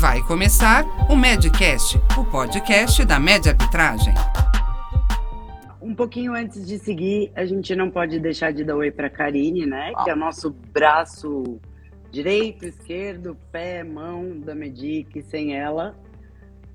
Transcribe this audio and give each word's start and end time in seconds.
Vai 0.00 0.22
começar 0.22 0.86
o 1.10 1.14
Medcast, 1.14 2.00
o 2.18 2.24
podcast 2.24 3.04
da 3.04 3.20
Média 3.20 3.52
Arbitragem. 3.52 4.14
Um 5.78 5.94
pouquinho 5.94 6.32
antes 6.32 6.66
de 6.66 6.78
seguir, 6.78 7.30
a 7.36 7.44
gente 7.44 7.76
não 7.76 7.90
pode 7.90 8.18
deixar 8.18 8.50
de 8.50 8.64
dar 8.64 8.76
oi 8.76 8.90
para 8.90 9.10
Karine, 9.10 9.66
né? 9.66 9.92
Que 10.02 10.08
é 10.08 10.14
o 10.14 10.16
nosso 10.16 10.52
braço 10.72 11.60
direito, 12.10 12.64
esquerdo, 12.64 13.36
pé, 13.52 13.84
mão 13.84 14.40
da 14.40 14.54
Medic. 14.54 15.20
Sem 15.20 15.54
ela, 15.54 15.94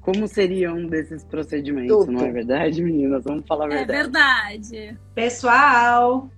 como 0.01 0.27
seria 0.27 0.71
um 0.71 0.85
desses 0.85 1.23
procedimentos, 1.23 1.97
Tudo. 1.97 2.11
não 2.11 2.25
é 2.25 2.31
verdade, 2.31 2.83
meninas? 2.83 3.23
Vamos 3.23 3.43
falar 3.47 3.65
a 3.65 3.69
verdade. 3.69 3.91
É 3.91 4.03
verdade. 4.03 4.97
Pessoal, 5.15 6.29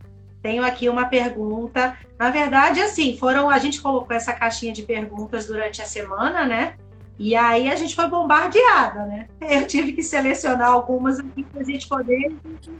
tenho 0.47 0.63
aqui 0.63 0.87
uma 0.87 1.05
pergunta. 1.05 1.97
Na 2.17 2.29
verdade, 2.29 2.79
assim, 2.79 3.17
foram 3.17 3.49
a 3.49 3.59
gente 3.59 3.81
colocou 3.81 4.15
essa 4.15 4.31
caixinha 4.31 4.71
de 4.71 4.81
perguntas 4.81 5.45
durante 5.45 5.81
a 5.81 5.85
semana, 5.85 6.45
né? 6.45 6.75
E 7.19 7.35
aí 7.35 7.69
a 7.69 7.75
gente 7.75 7.93
foi 7.93 8.07
bombardeada, 8.07 9.05
né? 9.07 9.27
Eu 9.41 9.67
tive 9.67 9.91
que 9.91 10.01
selecionar 10.01 10.69
algumas 10.69 11.19
aqui 11.19 11.43
para 11.43 11.61
a 11.61 11.65
gente 11.65 11.85
poder 11.89 12.33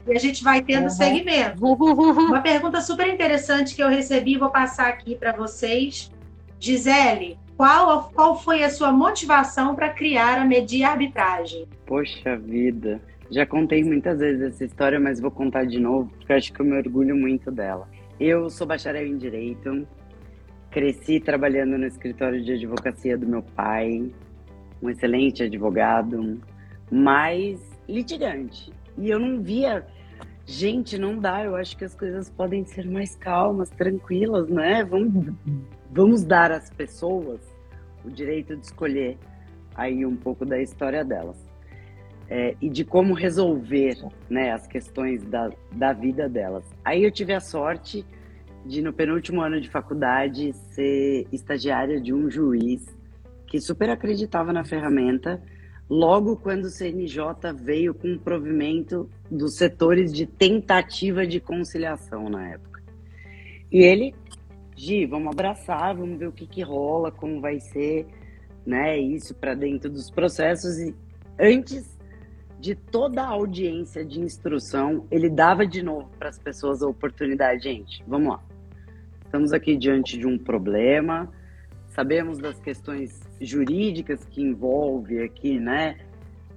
e 0.06 0.16
a 0.16 0.18
gente 0.18 0.42
vai 0.42 0.62
tendo 0.62 0.84
uhum. 0.84 0.90
segmento. 0.90 1.60
Uma 1.66 2.40
pergunta 2.40 2.80
super 2.80 3.06
interessante 3.06 3.74
que 3.74 3.82
eu 3.82 3.88
recebi, 3.88 4.38
vou 4.38 4.50
passar 4.50 4.88
aqui 4.88 5.14
para 5.14 5.32
vocês. 5.32 6.10
Gisele, 6.58 7.38
qual, 7.56 8.10
qual 8.14 8.40
foi 8.40 8.64
a 8.64 8.70
sua 8.70 8.90
motivação 8.92 9.74
para 9.74 9.90
criar 9.90 10.38
a 10.38 10.44
Medir 10.44 10.84
Arbitragem? 10.84 11.66
Poxa 11.84 12.36
vida, 12.36 13.00
já 13.30 13.44
contei 13.44 13.84
muitas 13.84 14.18
vezes 14.18 14.40
essa 14.40 14.64
história, 14.64 14.98
mas 14.98 15.20
vou 15.20 15.30
contar 15.30 15.64
de 15.66 15.78
novo, 15.78 16.10
porque 16.10 16.32
eu 16.32 16.36
acho 16.36 16.52
que 16.52 16.60
eu 16.60 16.64
me 16.64 16.76
orgulho 16.76 17.14
muito 17.14 17.50
dela. 17.50 17.86
Eu 18.18 18.48
sou 18.48 18.66
bacharel 18.66 19.06
em 19.06 19.18
Direito, 19.18 19.86
cresci 20.70 21.20
trabalhando 21.20 21.76
no 21.76 21.86
escritório 21.86 22.42
de 22.42 22.52
advocacia 22.52 23.18
do 23.18 23.26
meu 23.26 23.42
pai, 23.42 24.10
um 24.82 24.88
excelente 24.88 25.42
advogado, 25.42 26.40
mas 26.90 27.60
litigante. 27.86 28.72
E 28.96 29.10
eu 29.10 29.18
não 29.18 29.42
via. 29.42 29.86
Gente, 30.46 30.96
não 30.96 31.18
dá, 31.18 31.44
eu 31.44 31.54
acho 31.54 31.76
que 31.76 31.84
as 31.84 31.94
coisas 31.94 32.30
podem 32.30 32.64
ser 32.64 32.86
mais 32.86 33.14
calmas, 33.14 33.68
tranquilas, 33.68 34.48
né? 34.48 34.82
Vamos, 34.82 35.34
vamos 35.90 36.24
dar 36.24 36.50
às 36.50 36.70
pessoas 36.70 37.40
o 38.02 38.10
direito 38.10 38.56
de 38.56 38.64
escolher 38.64 39.18
aí 39.76 40.06
um 40.06 40.16
pouco 40.16 40.46
da 40.46 40.58
história 40.58 41.04
delas 41.04 41.47
é, 42.30 42.54
e 42.60 42.68
de 42.68 42.84
como 42.84 43.14
resolver 43.14 43.96
né, 44.28 44.52
as 44.52 44.66
questões 44.66 45.24
da, 45.24 45.50
da 45.72 45.92
vida 45.92 46.28
delas. 46.28 46.64
Aí 46.84 47.02
eu 47.02 47.10
tive 47.10 47.32
a 47.32 47.40
sorte 47.40 48.04
de, 48.66 48.82
no 48.82 48.92
penúltimo 48.92 49.40
ano 49.40 49.60
de 49.60 49.68
faculdade, 49.70 50.52
ser 50.52 51.26
estagiária 51.32 52.00
de 52.00 52.12
um 52.12 52.30
juiz 52.30 52.84
que 53.46 53.60
super 53.60 53.88
acreditava 53.88 54.52
na 54.52 54.62
ferramenta, 54.62 55.42
logo 55.88 56.36
quando 56.36 56.66
o 56.66 56.70
CNJ 56.70 57.24
veio 57.54 57.94
com 57.94 58.12
o 58.12 58.18
provimento 58.18 59.08
dos 59.30 59.56
setores 59.56 60.12
de 60.12 60.26
tentativa 60.26 61.26
de 61.26 61.40
conciliação 61.40 62.28
na 62.28 62.50
época. 62.50 62.82
E 63.72 63.78
ele, 63.78 64.14
Gi, 64.76 65.06
vamos 65.06 65.32
abraçar, 65.32 65.96
vamos 65.96 66.18
ver 66.18 66.28
o 66.28 66.32
que, 66.32 66.46
que 66.46 66.62
rola, 66.62 67.10
como 67.10 67.40
vai 67.40 67.58
ser 67.58 68.06
né, 68.66 68.98
isso 68.98 69.34
para 69.34 69.54
dentro 69.54 69.88
dos 69.88 70.10
processos. 70.10 70.78
E 70.78 70.94
antes 71.38 71.97
de 72.58 72.74
toda 72.74 73.22
a 73.22 73.28
audiência 73.28 74.04
de 74.04 74.20
instrução, 74.20 75.06
ele 75.10 75.30
dava 75.30 75.66
de 75.66 75.82
novo 75.82 76.10
para 76.18 76.28
as 76.28 76.38
pessoas 76.38 76.82
a 76.82 76.88
oportunidade, 76.88 77.62
gente, 77.62 78.02
vamos 78.06 78.28
lá. 78.28 78.42
Estamos 79.24 79.52
aqui 79.52 79.76
diante 79.76 80.18
de 80.18 80.26
um 80.26 80.36
problema, 80.36 81.30
sabemos 81.88 82.38
das 82.38 82.58
questões 82.58 83.20
jurídicas 83.40 84.24
que 84.24 84.42
envolve 84.42 85.22
aqui, 85.22 85.60
né? 85.60 85.98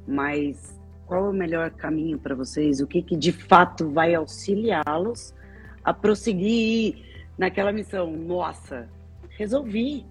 Mas 0.07 0.79
qual 1.05 1.25
é 1.25 1.29
o 1.29 1.33
melhor 1.33 1.69
caminho 1.71 2.17
para 2.17 2.33
vocês? 2.33 2.79
O 2.79 2.87
que, 2.87 3.01
que 3.01 3.15
de 3.15 3.31
fato 3.31 3.89
vai 3.89 4.15
auxiliá-los 4.15 5.35
a 5.83 5.93
prosseguir 5.93 6.95
naquela 7.37 7.71
missão? 7.71 8.11
Nossa, 8.11 8.89
resolvi 9.29 10.05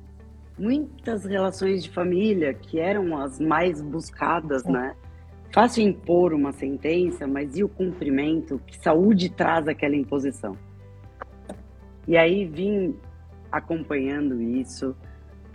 muitas 0.58 1.24
relações 1.24 1.82
de 1.82 1.90
família 1.90 2.52
que 2.52 2.78
eram 2.78 3.18
as 3.18 3.40
mais 3.40 3.80
buscadas, 3.80 4.64
né? 4.64 4.94
Fácil 5.52 5.82
impor 5.82 6.32
uma 6.32 6.52
sentença, 6.52 7.26
mas 7.26 7.56
e 7.56 7.64
o 7.64 7.68
cumprimento? 7.68 8.60
Que 8.66 8.78
saúde 8.78 9.28
traz 9.28 9.66
aquela 9.66 9.96
imposição? 9.96 10.56
E 12.06 12.16
aí 12.16 12.44
vim 12.46 12.94
acompanhando 13.50 14.40
isso 14.40 14.94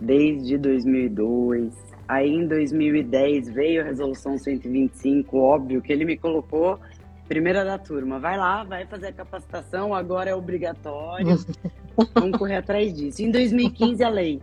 desde 0.00 0.58
2002. 0.58 1.74
Aí 2.06 2.30
em 2.30 2.46
2010 2.46 3.48
veio 3.48 3.80
a 3.80 3.84
resolução 3.84 4.36
125, 4.36 5.38
óbvio 5.38 5.80
que 5.80 5.92
ele 5.92 6.04
me 6.04 6.16
colocou 6.16 6.78
primeira 7.26 7.64
da 7.64 7.78
turma. 7.78 8.18
Vai 8.18 8.36
lá, 8.36 8.64
vai 8.64 8.86
fazer 8.86 9.08
a 9.08 9.12
capacitação, 9.12 9.94
agora 9.94 10.30
é 10.30 10.34
obrigatório. 10.34 11.38
Vamos 12.14 12.38
correr 12.38 12.56
atrás 12.56 12.92
disso. 12.92 13.22
Em 13.22 13.30
2015 13.30 14.04
a 14.04 14.08
lei 14.08 14.42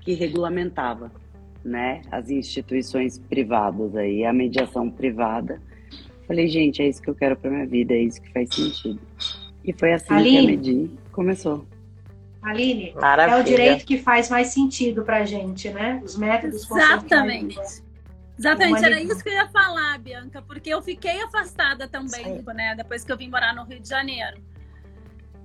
que 0.00 0.14
regulamentava 0.14 1.12
né, 1.64 2.02
as 2.10 2.30
instituições 2.30 3.18
privadas 3.18 3.94
aí, 3.96 4.24
a 4.24 4.32
mediação 4.32 4.90
privada. 4.90 5.60
Falei, 6.26 6.48
gente, 6.48 6.80
é 6.80 6.88
isso 6.88 7.02
que 7.02 7.10
eu 7.10 7.14
quero 7.14 7.36
para 7.36 7.50
minha 7.50 7.66
vida, 7.66 7.92
é 7.92 8.02
isso 8.02 8.20
que 8.22 8.32
faz 8.32 8.54
sentido. 8.54 9.00
E 9.64 9.72
foi 9.72 9.92
assim 9.92 10.14
Aline, 10.14 10.30
que 10.30 10.38
a 10.38 10.50
Medi 10.50 10.90
começou. 11.12 11.66
Aline, 12.42 12.94
Maravilha. 12.94 13.36
é 13.36 13.40
o 13.40 13.44
direito 13.44 13.84
que 13.84 13.98
faz 13.98 14.30
mais 14.30 14.48
sentido 14.48 15.02
para 15.02 15.18
a 15.18 15.24
gente, 15.24 15.68
né? 15.70 16.00
Os 16.04 16.16
métodos 16.16 16.70
Exatamente. 16.70 17.58
Exatamente, 18.38 18.82
era 18.82 18.98
isso 18.98 19.22
que 19.22 19.28
eu 19.28 19.34
ia 19.34 19.48
falar, 19.48 19.98
Bianca, 19.98 20.40
porque 20.40 20.70
eu 20.70 20.80
fiquei 20.80 21.20
afastada 21.20 21.86
também, 21.86 22.42
né? 22.54 22.74
Depois 22.74 23.04
que 23.04 23.12
eu 23.12 23.16
vim 23.16 23.28
morar 23.28 23.54
no 23.54 23.64
Rio 23.64 23.80
de 23.80 23.88
Janeiro. 23.88 24.38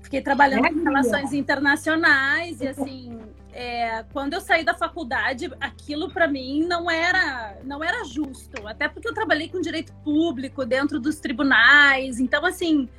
Fiquei 0.02 0.22
trabalhando 0.22 0.68
em 0.68 0.84
relações 0.84 1.34
internacionais 1.34 2.62
e 2.62 2.68
assim, 2.68 3.20
é, 3.58 4.04
quando 4.12 4.34
eu 4.34 4.42
saí 4.42 4.66
da 4.66 4.74
faculdade, 4.74 5.50
aquilo 5.62 6.12
para 6.12 6.28
mim 6.28 6.66
não 6.68 6.92
era 6.92 7.58
não 7.64 7.82
era 7.82 8.04
justo, 8.04 8.68
até 8.68 8.90
porque 8.90 9.08
eu 9.08 9.14
trabalhei 9.14 9.48
com 9.48 9.62
direito 9.62 9.94
público 10.04 10.66
dentro 10.66 11.00
dos 11.00 11.22
tribunais, 11.22 12.20
então 12.20 12.46
assim 12.46 12.90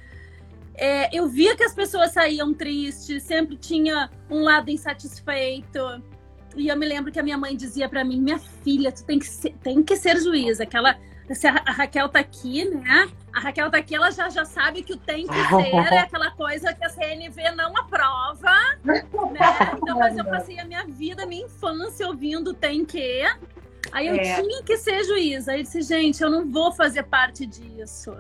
é, 0.75 1.15
eu 1.15 1.29
via 1.29 1.55
que 1.55 1.63
as 1.63 1.75
pessoas 1.75 2.13
saíam 2.13 2.55
tristes, 2.55 3.23
sempre 3.23 3.57
tinha 3.57 4.11
um 4.31 4.43
lado 4.43 4.71
insatisfeito. 4.71 5.79
E 6.57 6.69
eu 6.69 6.77
me 6.77 6.87
lembro 6.87 7.13
que 7.13 7.21
a 7.21 7.23
minha 7.23 7.37
mãe 7.37 7.55
dizia 7.55 7.89
para 7.89 8.05
mim: 8.05 8.21
minha 8.21 8.39
filha, 8.39 8.91
tu 8.91 9.05
tem 9.05 9.19
que 9.19 9.27
ser, 9.27 9.55
tem 9.63 9.83
que 9.83 9.97
ser 9.97 10.19
juíza. 10.19 10.63
Aquela, 10.63 10.99
se 11.35 11.47
a 11.47 11.53
Raquel 11.53 12.09
tá 12.09 12.21
aqui, 12.21 12.65
né? 12.65 13.09
A 13.33 13.41
Raquel 13.41 13.71
tá 13.71 13.79
aqui, 13.79 13.95
ela 13.95 14.11
já, 14.11 14.29
já 14.29 14.45
sabe 14.45 14.83
que 14.83 14.93
o 14.93 14.97
tem 14.97 15.27
que 15.27 15.35
ser 15.35 15.95
é 15.95 15.99
aquela 15.99 16.31
coisa 16.31 16.73
que 16.73 16.85
a 16.85 16.89
CNV 16.89 17.51
não 17.55 17.77
aprova, 17.77 18.55
né? 18.85 19.05
Então, 19.83 19.99
mas 19.99 20.17
eu 20.17 20.25
passei 20.25 20.59
a 20.59 20.65
minha 20.65 20.85
vida, 20.85 21.25
a 21.25 21.27
minha 21.27 21.45
infância 21.45 22.07
ouvindo 22.07 22.55
tem 22.55 22.85
que. 22.85 23.23
Aí 23.93 24.07
eu 24.07 24.15
é. 24.15 24.41
tinha 24.41 24.63
que 24.63 24.77
ser 24.77 25.05
juíza. 25.05 25.53
Aí 25.53 25.61
eu 25.61 25.65
disse, 25.65 25.83
gente, 25.83 26.23
eu 26.23 26.31
não 26.31 26.51
vou 26.51 26.73
fazer 26.73 27.03
parte 27.05 27.47
disso. 27.47 28.17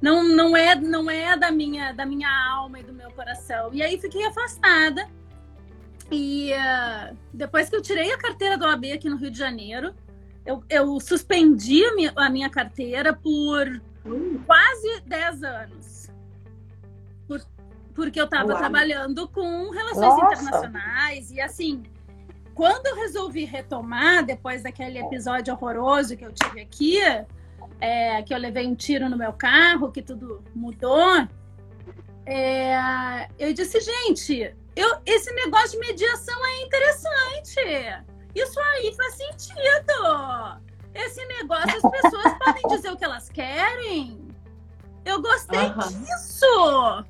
Não, 0.00 0.22
não 0.22 0.56
é, 0.56 0.74
não 0.74 1.10
é 1.10 1.36
da 1.36 1.50
minha, 1.50 1.92
da 1.92 2.04
minha 2.04 2.28
alma 2.28 2.78
e 2.78 2.82
do 2.82 2.92
meu 2.92 3.10
coração. 3.12 3.70
E 3.72 3.82
aí 3.82 3.98
fiquei 3.98 4.24
afastada. 4.26 5.08
E 6.10 6.52
uh, 6.52 7.16
depois 7.32 7.70
que 7.70 7.76
eu 7.76 7.80
tirei 7.80 8.12
a 8.12 8.18
carteira 8.18 8.58
do 8.58 8.66
OAB 8.66 8.84
aqui 8.92 9.08
no 9.08 9.16
Rio 9.16 9.30
de 9.30 9.38
Janeiro, 9.38 9.94
eu, 10.44 10.62
eu 10.68 11.00
suspendi 11.00 11.84
a 11.84 11.94
minha, 11.94 12.12
a 12.16 12.30
minha 12.30 12.50
carteira 12.50 13.12
por 13.12 13.80
quase 14.46 15.00
10 15.06 15.42
anos. 15.42 16.10
Por, 17.26 17.40
porque 17.94 18.20
eu 18.20 18.26
estava 18.26 18.54
trabalhando 18.56 19.26
com 19.28 19.70
relações 19.70 20.00
Nossa. 20.00 20.34
internacionais 20.34 21.30
e 21.30 21.40
assim. 21.40 21.82
Quando 22.54 22.86
eu 22.86 22.94
resolvi 22.94 23.44
retomar, 23.44 24.24
depois 24.24 24.62
daquele 24.62 25.00
episódio 25.00 25.52
horroroso 25.52 26.16
que 26.16 26.24
eu 26.24 26.32
tive 26.32 26.60
aqui, 26.60 27.00
é, 27.80 28.22
que 28.22 28.32
eu 28.32 28.38
levei 28.38 28.64
um 28.64 28.76
tiro 28.76 29.08
no 29.08 29.16
meu 29.16 29.32
carro, 29.32 29.90
que 29.90 30.00
tudo 30.00 30.40
mudou, 30.54 31.26
é, 32.24 33.28
eu 33.38 33.52
disse, 33.52 33.80
gente, 33.80 34.54
eu, 34.76 34.98
esse 35.04 35.32
negócio 35.34 35.72
de 35.72 35.86
mediação 35.86 36.46
é 36.46 36.62
interessante. 36.62 38.04
Isso 38.34 38.58
aí 38.60 38.94
faz 38.94 39.14
sentido. 39.14 40.60
Esse 40.94 41.24
negócio, 41.26 41.76
as 41.76 42.00
pessoas 42.00 42.38
podem 42.44 42.62
dizer 42.68 42.90
o 42.90 42.96
que 42.96 43.04
elas 43.04 43.28
querem. 43.28 44.28
Eu 45.04 45.20
gostei 45.20 45.66
uhum. 45.66 46.02
disso. 46.02 47.04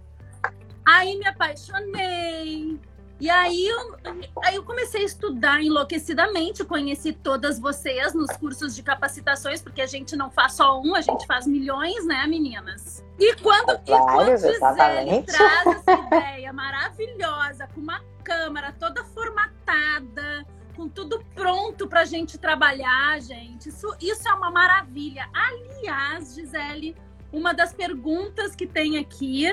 Aí 0.86 1.16
me 1.18 1.26
apaixonei. 1.26 2.78
E 3.20 3.30
aí 3.30 3.68
eu, 3.68 3.96
aí 4.42 4.56
eu 4.56 4.64
comecei 4.64 5.02
a 5.02 5.04
estudar 5.04 5.62
enlouquecidamente, 5.62 6.64
conheci 6.64 7.12
todas 7.12 7.60
vocês 7.60 8.12
nos 8.12 8.30
cursos 8.36 8.74
de 8.74 8.82
capacitações, 8.82 9.62
porque 9.62 9.80
a 9.80 9.86
gente 9.86 10.16
não 10.16 10.30
faz 10.30 10.54
só 10.54 10.80
um, 10.80 10.94
a 10.94 11.00
gente 11.00 11.24
faz 11.26 11.46
milhões, 11.46 12.04
né, 12.04 12.26
meninas? 12.26 13.04
E 13.18 13.34
quando, 13.36 13.70
é 13.70 13.80
e 13.86 13.98
quando 13.98 14.36
Gisele 14.36 15.22
traz 15.22 15.66
essa 15.66 15.92
ideia 15.92 16.52
maravilhosa, 16.52 17.68
com 17.72 17.80
uma 17.80 18.02
câmera 18.24 18.74
toda 18.78 19.04
formatada, 19.04 20.44
com 20.74 20.88
tudo 20.88 21.24
pronto 21.34 21.88
para 21.88 22.00
a 22.00 22.04
gente 22.04 22.38
trabalhar, 22.38 23.20
gente. 23.20 23.68
Isso, 23.68 23.94
isso 24.00 24.28
é 24.28 24.34
uma 24.34 24.50
maravilha. 24.50 25.28
Aliás, 25.32 26.34
Gisele, 26.34 26.96
uma 27.32 27.52
das 27.52 27.72
perguntas 27.72 28.54
que 28.54 28.66
tem 28.66 28.98
aqui 28.98 29.46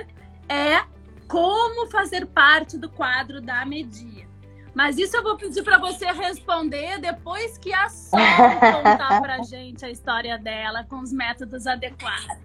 é 0.50 0.83
como 1.27 1.89
fazer 1.89 2.25
parte 2.27 2.77
do 2.77 2.89
quadro 2.89 3.41
da 3.41 3.65
Media. 3.65 4.29
Mas 4.73 4.97
isso 4.97 5.18
eu 5.18 5.23
vou 5.23 5.38
pedir 5.38 5.63
para 5.63 5.77
você 5.77 6.06
responder 6.06 7.00
depois 7.00 7.57
que 7.57 7.74
a 7.74 7.89
Sol 7.89 8.19
contar 8.19 9.21
para 9.21 9.44
gente 9.44 9.85
a 9.85 9.89
história 9.89 10.38
dela 10.38 10.85
com 10.85 11.00
os 11.00 11.12
métodos 11.12 11.67
adequados. 11.67 12.38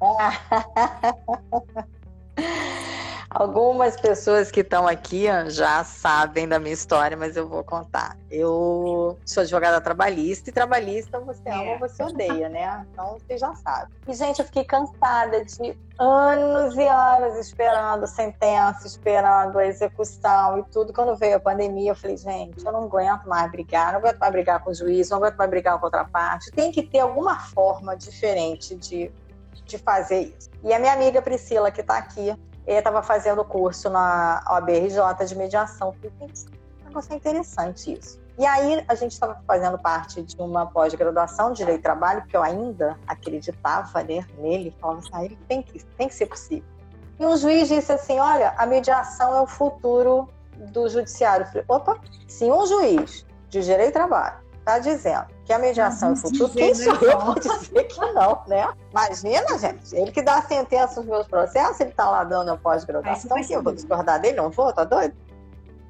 Algumas 3.30 3.94
pessoas 4.00 4.50
que 4.50 4.60
estão 4.60 4.86
aqui 4.86 5.26
já 5.48 5.84
sabem 5.84 6.48
da 6.48 6.58
minha 6.58 6.72
história, 6.72 7.14
mas 7.14 7.36
eu 7.36 7.46
vou 7.46 7.62
contar. 7.62 8.16
Eu 8.30 9.18
sou 9.24 9.42
advogada 9.42 9.82
trabalhista 9.82 10.48
e 10.48 10.52
trabalhista 10.52 11.20
você 11.20 11.50
ama 11.50 11.72
ou 11.72 11.78
você 11.78 12.02
odeia, 12.02 12.48
né? 12.48 12.86
Então 12.90 13.18
você 13.18 13.36
já 13.36 13.54
sabe. 13.56 13.92
E, 14.08 14.14
gente, 14.14 14.38
eu 14.38 14.46
fiquei 14.46 14.64
cansada 14.64 15.44
de 15.44 15.76
anos 15.98 16.74
e 16.74 16.88
anos 16.88 17.36
esperando 17.36 18.06
sentença, 18.06 18.86
esperando 18.86 19.58
a 19.58 19.66
execução 19.66 20.58
e 20.60 20.62
tudo. 20.72 20.94
Quando 20.94 21.14
veio 21.14 21.36
a 21.36 21.40
pandemia, 21.40 21.90
eu 21.90 21.96
falei, 21.96 22.16
gente, 22.16 22.64
eu 22.64 22.72
não 22.72 22.84
aguento 22.84 23.28
mais 23.28 23.50
brigar, 23.50 23.92
não 23.92 23.98
aguento 23.98 24.18
mais 24.18 24.32
brigar 24.32 24.64
com 24.64 24.70
o 24.70 24.74
juiz, 24.74 25.10
não 25.10 25.18
aguento 25.18 25.36
mais 25.36 25.50
brigar 25.50 25.74
com 25.74 25.84
a 25.84 25.86
outra 25.86 26.04
parte. 26.06 26.50
Tem 26.50 26.72
que 26.72 26.82
ter 26.82 27.00
alguma 27.00 27.38
forma 27.40 27.94
diferente 27.94 28.74
de, 28.74 29.12
de 29.66 29.76
fazer 29.76 30.34
isso. 30.38 30.48
E 30.64 30.72
a 30.72 30.78
minha 30.78 30.94
amiga 30.94 31.20
Priscila, 31.20 31.70
que 31.70 31.82
está 31.82 31.98
aqui, 31.98 32.34
estava 32.76 33.02
fazendo 33.02 33.44
curso 33.44 33.88
na 33.88 34.44
OBRJ 34.50 35.26
de 35.26 35.34
mediação. 35.36 35.92
Falei, 35.92 36.12
um 36.20 36.84
negócio 36.86 37.14
interessante 37.14 37.92
isso. 37.98 38.20
E 38.38 38.46
aí 38.46 38.84
a 38.86 38.94
gente 38.94 39.12
estava 39.12 39.42
fazendo 39.46 39.78
parte 39.78 40.22
de 40.22 40.40
uma 40.40 40.66
pós-graduação 40.66 41.50
de 41.50 41.58
Direito 41.58 41.80
do 41.80 41.82
Trabalho, 41.82 42.24
que 42.26 42.36
eu 42.36 42.42
ainda 42.42 42.96
acreditava 43.06 44.02
né, 44.04 44.24
nele, 44.38 44.72
falava 44.80 45.00
assim, 45.00 45.10
ah, 45.12 45.36
tem 45.48 45.60
que, 45.60 45.84
tem 45.84 46.06
que 46.06 46.14
ser 46.14 46.26
possível. 46.26 46.64
E 47.18 47.26
um 47.26 47.36
juiz 47.36 47.66
disse 47.66 47.90
assim, 47.90 48.20
olha, 48.20 48.54
a 48.56 48.64
mediação 48.64 49.34
é 49.34 49.40
o 49.40 49.46
futuro 49.46 50.28
do 50.56 50.88
judiciário. 50.88 51.46
Eu 51.52 51.64
opa, 51.66 51.98
se 52.28 52.44
um 52.44 52.64
juiz 52.64 53.26
de 53.48 53.60
Direito 53.60 53.90
do 53.90 53.94
Trabalho 53.94 54.36
está 54.60 54.78
dizendo 54.78 55.37
que 55.48 55.52
a 55.54 55.58
mediação 55.58 56.12
é 56.12 56.16
futuro, 56.16 56.52
quem 56.52 56.74
sou 56.74 56.92
eu 56.96 57.18
para 57.18 57.40
dizer 57.40 57.84
que 57.84 58.00
não, 58.12 58.42
né? 58.46 58.68
Imagina, 58.90 59.58
gente, 59.58 59.96
ele 59.96 60.12
que 60.12 60.20
dá 60.20 60.36
a 60.36 60.42
sentença 60.42 61.00
nos 61.00 61.08
meus 61.08 61.26
processos, 61.26 61.80
ele 61.80 61.88
está 61.88 62.10
lá 62.10 62.22
dando 62.22 62.50
a 62.50 62.56
pós-graduação, 62.58 63.42
que 63.42 63.54
eu 63.54 63.62
vou 63.62 63.72
discordar 63.72 64.20
dele, 64.20 64.36
não 64.36 64.50
vou, 64.50 64.70
tá 64.74 64.84
doido? 64.84 65.16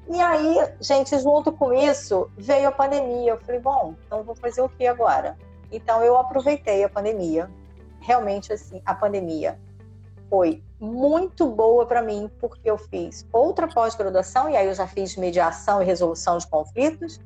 E 0.07 0.17
aí, 0.17 0.65
gente, 0.79 1.19
junto 1.19 1.51
com 1.51 1.73
isso, 1.73 2.31
veio 2.37 2.69
a 2.69 2.71
pandemia. 2.71 3.33
Eu 3.33 3.37
falei, 3.37 3.59
bom, 3.59 3.95
então 4.07 4.23
vou 4.23 4.33
fazer 4.33 4.61
o 4.61 4.69
que 4.69 4.87
agora? 4.87 5.37
Então 5.69 6.01
eu 6.05 6.17
aproveitei 6.17 6.85
a 6.85 6.89
pandemia. 6.89 7.51
Realmente, 7.99 8.53
assim, 8.53 8.81
a 8.85 8.95
pandemia 8.95 9.59
foi 10.29 10.63
muito 10.79 11.45
boa 11.47 11.85
para 11.85 12.01
mim, 12.01 12.31
porque 12.39 12.71
eu 12.71 12.77
fiz 12.77 13.27
outra 13.33 13.67
pós-graduação, 13.67 14.49
e 14.49 14.55
aí 14.55 14.67
eu 14.67 14.73
já 14.73 14.87
fiz 14.87 15.17
mediação 15.17 15.81
e 15.81 15.85
resolução 15.85 16.37
de 16.37 16.47
conflitos, 16.47 17.19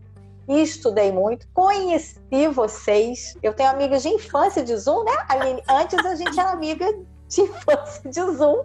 estudei 0.48 1.12
muito, 1.12 1.48
conheci 1.54 2.48
vocês. 2.54 3.36
Eu 3.42 3.54
tenho 3.54 3.70
amigas 3.70 4.04
de 4.04 4.10
infância 4.10 4.64
de 4.64 4.76
Zoom, 4.76 5.04
né, 5.04 5.14
Aline? 5.30 5.64
Antes 5.70 6.06
a 6.06 6.16
gente 6.16 6.40
era 6.40 6.52
amiga 6.52 6.86
de 7.28 7.42
infância 7.42 8.10
de 8.10 8.22
Zoom, 8.36 8.64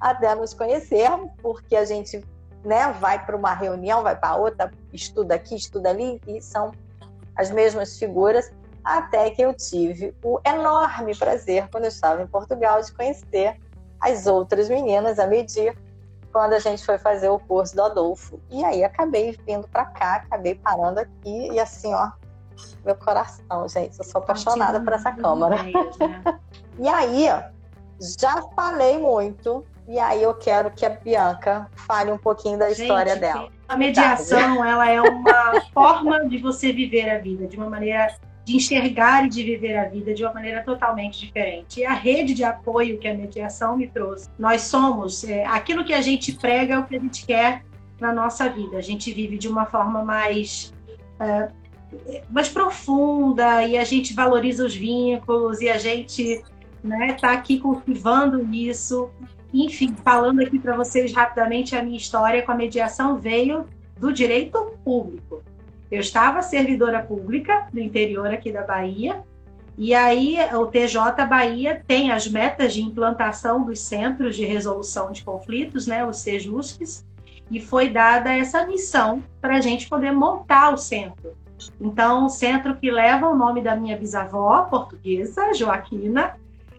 até 0.00 0.34
nos 0.34 0.54
conhecermos, 0.54 1.30
porque 1.42 1.76
a 1.76 1.84
gente 1.84 2.24
né, 2.64 2.92
vai 3.00 3.24
para 3.24 3.36
uma 3.36 3.52
reunião, 3.52 4.02
vai 4.02 4.16
para 4.16 4.36
outra, 4.36 4.70
estuda 4.92 5.34
aqui, 5.34 5.54
estuda 5.54 5.90
ali, 5.90 6.20
e 6.26 6.40
são 6.40 6.72
as 7.36 7.50
mesmas 7.50 7.98
figuras, 7.98 8.50
até 8.82 9.30
que 9.30 9.42
eu 9.42 9.54
tive 9.54 10.14
o 10.24 10.40
enorme 10.44 11.14
prazer, 11.16 11.68
quando 11.70 11.84
eu 11.84 11.88
estava 11.88 12.22
em 12.22 12.26
Portugal, 12.26 12.80
de 12.80 12.92
conhecer 12.92 13.56
as 14.00 14.26
outras 14.26 14.68
meninas 14.68 15.18
a 15.18 15.26
medir 15.26 15.76
quando 16.32 16.52
a 16.52 16.58
gente 16.58 16.84
foi 16.84 16.98
fazer 16.98 17.28
o 17.28 17.38
curso 17.38 17.74
do 17.74 17.82
Adolfo. 17.82 18.40
E 18.50 18.64
aí 18.64 18.84
acabei 18.84 19.38
vindo 19.46 19.66
para 19.68 19.84
cá, 19.86 20.16
acabei 20.16 20.54
parando 20.54 21.00
aqui 21.00 21.50
e 21.52 21.58
assim, 21.58 21.92
ó, 21.92 22.10
meu 22.84 22.96
coração, 22.96 23.68
gente, 23.68 23.98
eu 23.98 24.04
sou 24.04 24.20
apaixonada 24.20 24.80
por 24.80 24.92
essa 24.92 25.12
câmara. 25.12 25.62
Né? 25.62 25.72
e 26.78 26.88
aí, 26.88 27.28
já 28.20 28.42
falei 28.54 28.98
muito, 28.98 29.64
e 29.86 29.98
aí 29.98 30.22
eu 30.22 30.34
quero 30.34 30.70
que 30.70 30.84
a 30.84 30.90
Bianca 30.90 31.68
fale 31.74 32.10
um 32.10 32.18
pouquinho 32.18 32.58
da 32.58 32.68
gente, 32.68 32.82
história 32.82 33.16
dela. 33.16 33.48
A 33.68 33.76
mediação, 33.76 34.64
ela 34.64 34.88
é 34.88 35.00
uma 35.00 35.60
forma 35.72 36.28
de 36.28 36.38
você 36.38 36.72
viver 36.72 37.10
a 37.10 37.18
vida 37.18 37.46
de 37.46 37.56
uma 37.56 37.68
maneira 37.68 38.14
de 38.48 38.56
enxergar 38.56 39.26
e 39.26 39.28
de 39.28 39.42
viver 39.42 39.76
a 39.76 39.84
vida 39.84 40.14
de 40.14 40.24
uma 40.24 40.32
maneira 40.32 40.62
totalmente 40.62 41.20
diferente. 41.26 41.80
E 41.80 41.84
a 41.84 41.92
rede 41.92 42.32
de 42.32 42.42
apoio 42.42 42.98
que 42.98 43.06
a 43.06 43.12
mediação 43.12 43.76
me 43.76 43.86
trouxe, 43.86 44.30
nós 44.38 44.62
somos 44.62 45.22
é, 45.22 45.44
aquilo 45.44 45.84
que 45.84 45.92
a 45.92 46.00
gente 46.00 46.32
prega 46.32 46.74
é 46.74 46.78
o 46.78 46.86
que 46.86 46.96
a 46.96 46.98
gente 46.98 47.26
quer 47.26 47.62
na 48.00 48.10
nossa 48.10 48.48
vida. 48.48 48.78
A 48.78 48.80
gente 48.80 49.12
vive 49.12 49.36
de 49.36 49.48
uma 49.48 49.66
forma 49.66 50.02
mais 50.02 50.72
é, 51.20 51.50
mais 52.30 52.48
profunda 52.48 53.64
e 53.66 53.76
a 53.76 53.84
gente 53.84 54.14
valoriza 54.14 54.64
os 54.64 54.74
vínculos 54.74 55.60
e 55.60 55.68
a 55.68 55.76
gente 55.76 56.22
está 56.22 56.48
né, 56.82 57.12
tá 57.20 57.32
aqui 57.32 57.58
cultivando 57.58 58.42
isso. 58.54 59.10
Enfim, 59.52 59.94
falando 60.02 60.40
aqui 60.40 60.58
para 60.58 60.74
vocês 60.74 61.12
rapidamente 61.12 61.76
a 61.76 61.82
minha 61.82 61.98
história 61.98 62.42
com 62.42 62.52
a 62.52 62.54
mediação 62.54 63.18
veio 63.18 63.66
do 63.98 64.10
direito 64.10 64.72
público. 64.82 65.42
Eu 65.90 66.00
estava 66.00 66.42
servidora 66.42 67.02
pública 67.02 67.66
no 67.72 67.80
interior 67.80 68.26
aqui 68.26 68.52
da 68.52 68.62
Bahia, 68.62 69.22
e 69.76 69.94
aí 69.94 70.36
o 70.54 70.66
TJ 70.66 71.24
Bahia 71.28 71.82
tem 71.86 72.10
as 72.10 72.26
metas 72.26 72.74
de 72.74 72.82
implantação 72.82 73.64
dos 73.64 73.80
centros 73.80 74.34
de 74.34 74.44
resolução 74.44 75.12
de 75.12 75.22
conflitos, 75.22 75.86
né, 75.86 76.04
os 76.04 76.18
CEJUSPs, 76.18 77.06
e 77.50 77.60
foi 77.60 77.88
dada 77.88 78.34
essa 78.34 78.66
missão 78.66 79.22
para 79.40 79.56
a 79.56 79.60
gente 79.60 79.88
poder 79.88 80.12
montar 80.12 80.74
o 80.74 80.76
centro. 80.76 81.36
Então, 81.80 82.26
o 82.26 82.28
centro 82.28 82.76
que 82.76 82.90
leva 82.90 83.28
o 83.28 83.36
nome 83.36 83.62
da 83.62 83.74
minha 83.74 83.96
bisavó 83.96 84.64
portuguesa, 84.64 85.54
Joaquina 85.54 86.36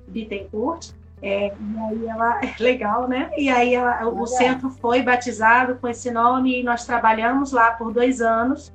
Bittencourt, 0.08 0.92
é, 1.22 1.48
e 1.48 1.80
aí 1.80 2.06
ela 2.08 2.40
é 2.44 2.54
legal, 2.62 3.08
né? 3.08 3.32
E 3.38 3.50
aí 3.50 3.76
ela, 3.76 4.08
o 4.08 4.26
centro 4.26 4.70
foi 4.70 5.02
batizado 5.02 5.76
com 5.76 5.88
esse 5.88 6.12
nome 6.12 6.60
e 6.60 6.64
nós 6.64 6.86
trabalhamos 6.86 7.52
lá 7.52 7.72
por 7.72 7.92
dois 7.92 8.22
anos 8.22 8.72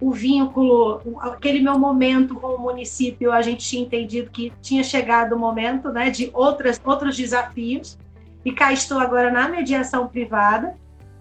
o 0.00 0.10
vínculo, 0.10 1.00
aquele 1.20 1.60
meu 1.60 1.78
momento 1.78 2.34
com 2.34 2.48
o 2.48 2.58
município, 2.58 3.32
a 3.32 3.42
gente 3.42 3.68
tinha 3.68 3.82
entendido 3.82 4.30
que 4.30 4.52
tinha 4.62 4.82
chegado 4.82 5.34
o 5.34 5.38
momento 5.38 5.90
né, 5.90 6.10
de 6.10 6.30
outras, 6.32 6.80
outros 6.84 7.16
desafios. 7.16 7.98
E 8.44 8.52
cá 8.52 8.72
estou 8.72 8.98
agora 8.98 9.30
na 9.30 9.48
mediação 9.48 10.08
privada. 10.08 10.74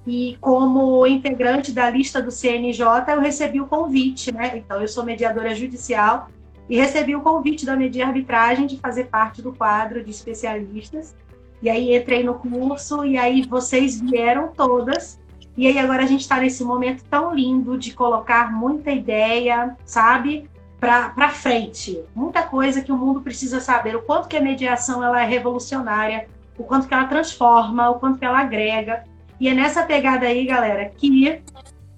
E 0.08 0.38
como 0.40 1.06
integrante 1.06 1.72
da 1.72 1.90
lista 1.90 2.22
do 2.22 2.32
CNJ, 2.32 2.86
eu 3.10 3.20
recebi 3.20 3.60
o 3.60 3.68
convite, 3.68 4.34
né? 4.34 4.58
Então, 4.58 4.82
eu 4.82 4.88
sou 4.88 5.04
mediadora 5.04 5.54
judicial 5.54 6.30
e 6.70 6.78
recebi 6.78 7.16
o 7.16 7.22
convite 7.22 7.66
da 7.66 7.76
Media 7.76 8.08
Arbitragem 8.08 8.66
de 8.66 8.78
fazer 8.78 9.06
parte 9.06 9.42
do 9.42 9.52
quadro 9.52 10.04
de 10.04 10.10
especialistas. 10.10 11.16
E 11.62 11.70
aí 11.70 11.96
entrei 11.96 12.24
no 12.24 12.36
curso 12.36 13.04
e 13.04 13.18
aí 13.18 13.46
vocês 13.46 14.00
vieram 14.00 14.48
todas 14.56 15.20
e 15.60 15.68
aí 15.68 15.78
agora 15.78 16.04
a 16.04 16.06
gente 16.06 16.22
está 16.22 16.40
nesse 16.40 16.64
momento 16.64 17.04
tão 17.04 17.36
lindo 17.36 17.78
de 17.78 17.94
colocar 17.94 18.50
muita 18.50 18.92
ideia, 18.92 19.76
sabe? 19.84 20.50
Para 20.80 21.32
frente. 21.32 22.02
Muita 22.16 22.44
coisa 22.44 22.82
que 22.82 22.94
o 22.94 22.98
mundo 22.98 23.20
precisa 23.20 23.60
saber. 23.60 23.94
O 23.94 24.02
quanto 24.02 24.30
que 24.30 24.38
a 24.38 24.42
mediação 24.42 25.04
ela 25.04 25.22
é 25.22 25.26
revolucionária, 25.26 26.30
o 26.58 26.64
quanto 26.64 26.88
que 26.88 26.94
ela 26.94 27.08
transforma, 27.08 27.90
o 27.90 27.96
quanto 27.96 28.20
que 28.20 28.24
ela 28.24 28.40
agrega. 28.40 29.04
E 29.38 29.50
é 29.50 29.54
nessa 29.54 29.84
pegada 29.84 30.26
aí, 30.28 30.46
galera, 30.46 30.94
que 30.96 31.42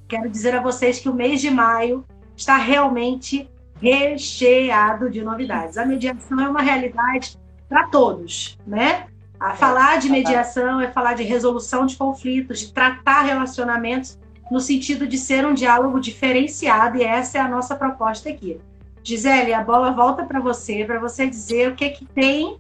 quero 0.09 0.27
dizer 0.27 0.55
a 0.55 0.59
vocês 0.59 0.97
que 0.97 1.07
o 1.07 1.13
mês 1.13 1.39
de 1.39 1.51
maio 1.51 2.03
está 2.35 2.57
realmente 2.57 3.47
recheado 3.79 5.07
de 5.07 5.21
novidades. 5.21 5.77
A 5.77 5.85
mediação 5.85 6.39
é 6.39 6.49
uma 6.49 6.63
realidade 6.63 7.37
para 7.69 7.85
todos, 7.89 8.57
né? 8.65 9.05
A 9.41 9.55
falar 9.55 9.97
de 9.97 10.07
mediação 10.07 10.79
é 10.79 10.91
falar 10.91 11.15
de 11.15 11.23
resolução 11.23 11.87
de 11.87 11.97
conflitos, 11.97 12.59
de 12.59 12.71
tratar 12.71 13.23
relacionamentos 13.23 14.19
no 14.51 14.59
sentido 14.59 15.07
de 15.07 15.17
ser 15.17 15.43
um 15.47 15.55
diálogo 15.55 15.99
diferenciado, 15.99 16.97
e 16.97 17.03
essa 17.03 17.39
é 17.39 17.41
a 17.41 17.47
nossa 17.47 17.75
proposta 17.75 18.29
aqui. 18.29 18.59
Gisele, 19.03 19.51
a 19.51 19.63
bola 19.63 19.93
volta 19.93 20.23
para 20.25 20.39
você, 20.39 20.85
para 20.85 20.99
você 20.99 21.25
dizer 21.25 21.71
o 21.71 21.75
que, 21.75 21.89
que 21.89 22.05
tem 22.05 22.55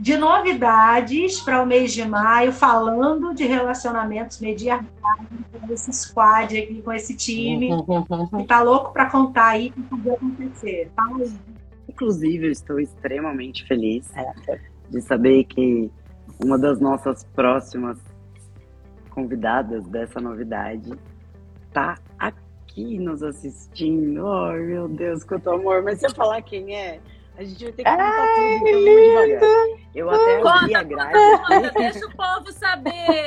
de 0.00 0.16
novidades 0.16 1.38
para 1.40 1.62
o 1.62 1.66
mês 1.66 1.92
de 1.92 2.08
maio, 2.08 2.50
falando 2.50 3.34
de 3.34 3.44
relacionamentos 3.44 4.40
mediados 4.40 4.88
com 5.52 5.70
esse 5.70 5.92
squad 5.92 6.56
aqui, 6.56 6.80
com 6.80 6.94
esse 6.94 7.14
time, 7.14 7.68
que 8.30 8.40
está 8.40 8.62
louco 8.62 8.90
para 8.90 9.04
contar 9.10 9.48
aí 9.48 9.68
o 9.68 9.72
que 9.72 9.82
pode 9.82 10.10
acontecer. 10.10 10.90
Fala 10.96 11.18
aí. 11.18 11.32
Inclusive, 11.86 12.46
eu 12.46 12.52
estou 12.52 12.80
extremamente 12.80 13.66
feliz 13.66 14.10
é. 14.16 14.58
de 14.88 15.02
saber 15.02 15.44
que 15.44 15.90
uma 16.42 16.58
das 16.58 16.80
nossas 16.80 17.24
próximas 17.24 17.98
convidadas 19.10 19.86
dessa 19.88 20.20
novidade 20.20 20.92
tá 21.72 21.98
aqui 22.18 22.98
nos 22.98 23.22
assistindo. 23.22 24.26
Ai, 24.28 24.58
meu 24.60 24.88
Deus, 24.88 25.24
quanto 25.24 25.50
amor. 25.50 25.82
Mas 25.82 25.98
se 25.98 26.06
eu 26.06 26.14
falar 26.14 26.42
quem 26.42 26.76
é, 26.76 27.00
a 27.38 27.44
gente 27.44 27.64
vai 27.64 27.72
ter 27.72 27.84
que 27.84 27.90
contar 27.90 28.12
Ai, 28.12 28.58
tudo, 28.58 28.68
então 28.68 29.26
devagar. 29.26 29.78
Eu 29.94 30.10
até 30.10 30.48
abri 30.48 30.74
a 30.74 30.82
grade. 30.82 31.74
deixa 31.74 32.06
o 32.06 32.16
povo 32.16 32.52
saber. 32.52 33.24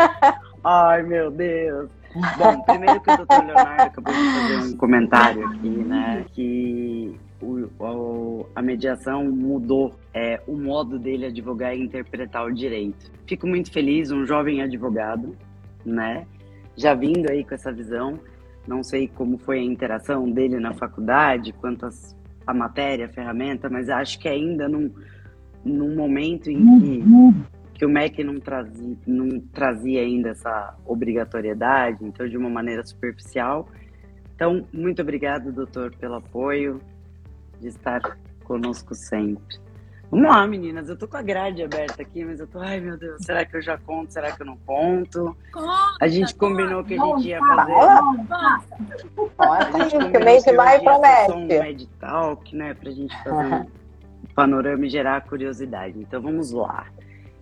Ai, 0.62 1.02
meu 1.02 1.30
Deus. 1.30 1.90
Bom, 2.38 2.62
primeiro 2.62 3.00
que 3.00 3.10
o 3.10 3.16
doutor 3.16 3.44
Leonardo 3.44 3.82
acabou 3.82 4.12
de 4.12 4.20
fazer 4.20 4.56
um 4.56 4.76
comentário 4.76 5.46
aqui, 5.48 5.68
né? 5.68 6.24
Que 6.32 7.20
o, 7.44 7.70
o, 7.78 8.46
a 8.54 8.62
mediação 8.62 9.24
mudou 9.30 9.94
é, 10.12 10.40
o 10.46 10.56
modo 10.56 10.98
dele 10.98 11.26
advogar 11.26 11.76
e 11.76 11.80
interpretar 11.80 12.46
o 12.46 12.52
direito. 12.52 13.10
Fico 13.26 13.46
muito 13.46 13.70
feliz, 13.70 14.10
um 14.10 14.24
jovem 14.24 14.62
advogado, 14.62 15.36
né? 15.84 16.26
Já 16.76 16.94
vindo 16.94 17.30
aí 17.30 17.44
com 17.44 17.54
essa 17.54 17.72
visão. 17.72 18.18
Não 18.66 18.82
sei 18.82 19.08
como 19.08 19.38
foi 19.38 19.58
a 19.58 19.62
interação 19.62 20.30
dele 20.30 20.58
na 20.58 20.72
faculdade, 20.72 21.52
quanto 21.52 21.86
as 21.86 22.14
a 22.46 22.52
matéria, 22.52 23.06
a 23.06 23.08
ferramenta, 23.08 23.68
mas 23.68 23.88
acho 23.88 24.18
que 24.18 24.28
ainda 24.28 24.68
num, 24.68 24.90
num 25.64 25.94
momento 25.96 26.50
em 26.50 26.78
que, 26.78 27.04
que 27.74 27.86
o 27.86 27.88
MEC 27.88 28.22
não 28.22 28.38
trazia, 28.38 28.96
não 29.06 29.40
trazia 29.40 30.02
ainda 30.02 30.30
essa 30.30 30.76
obrigatoriedade, 30.84 32.04
então 32.04 32.28
de 32.28 32.36
uma 32.36 32.50
maneira 32.50 32.84
superficial. 32.84 33.68
Então, 34.34 34.66
muito 34.72 35.00
obrigado, 35.00 35.52
doutor, 35.52 35.94
pelo 35.96 36.16
apoio, 36.16 36.80
de 37.64 37.68
estar 37.68 38.18
conosco 38.44 38.94
sempre. 38.94 39.58
Vamos 40.10 40.28
lá, 40.28 40.46
meninas. 40.46 40.88
Eu 40.88 40.96
tô 40.96 41.08
com 41.08 41.16
a 41.16 41.22
grade 41.22 41.62
aberta 41.62 42.02
aqui, 42.02 42.24
mas 42.24 42.38
eu 42.38 42.46
tô, 42.46 42.60
ai 42.60 42.78
meu 42.78 42.96
Deus, 42.96 43.24
será 43.24 43.44
que 43.44 43.56
eu 43.56 43.62
já 43.62 43.78
conto? 43.78 44.12
Será 44.12 44.30
que 44.32 44.42
eu 44.42 44.46
não 44.46 44.56
conto? 44.58 45.34
Conta, 45.50 45.96
a 46.00 46.06
gente 46.06 46.34
combinou 46.34 46.84
que 46.84 46.94
a 46.94 47.04
gente 47.04 47.28
ia 47.28 47.40
fazer. 47.40 47.72
Conta 49.16 49.36
aí, 49.98 50.12
que 50.12 50.18
mês 50.18 50.44
de 50.44 50.52
maio 50.52 50.84
promete. 50.84 51.32
Um 51.32 51.46
Med 51.46 51.88
Talk, 51.98 52.54
né? 52.54 52.74
Pra 52.74 52.90
gente 52.90 53.16
fazer 53.24 53.54
um 53.54 53.66
panorama 54.36 54.86
e 54.86 54.90
gerar 54.90 55.22
curiosidade. 55.22 55.98
Então 55.98 56.20
vamos 56.20 56.52
lá. 56.52 56.86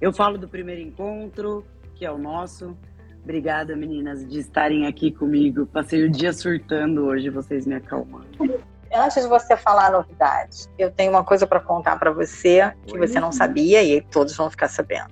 Eu 0.01 0.13
falo 0.13 0.39
do 0.39 0.49
primeiro 0.49 0.81
encontro, 0.81 1.65
que 1.97 2.07
é 2.07 2.13
o 2.13 2.17
nosso. 2.17 2.77
Obrigada, 3.23 3.77
meninas, 3.77 4.27
de 4.27 4.39
estarem 4.39 4.87
aqui 4.87 5.11
comigo. 5.11 5.67
Passei 5.67 6.05
o 6.05 6.11
dia 6.11 6.33
surtando 6.33 7.05
hoje, 7.05 7.29
vocês 7.29 7.67
me 7.67 7.75
acalmando 7.75 8.63
antes 8.93 9.23
de 9.23 9.29
você 9.29 9.57
falar 9.57 9.87
a 9.87 9.91
novidade, 9.91 10.69
eu 10.79 10.91
tenho 10.91 11.11
uma 11.11 11.25
coisa 11.25 11.47
para 11.47 11.61
contar 11.61 11.99
para 11.99 12.11
você 12.11 12.75
que 12.87 12.99
você 12.99 13.19
não 13.19 13.33
sabia 13.33 13.83
e 13.83 13.95
aí 13.95 14.01
todos 14.01 14.37
vão 14.37 14.51
ficar 14.51 14.69
sabendo. 14.69 15.11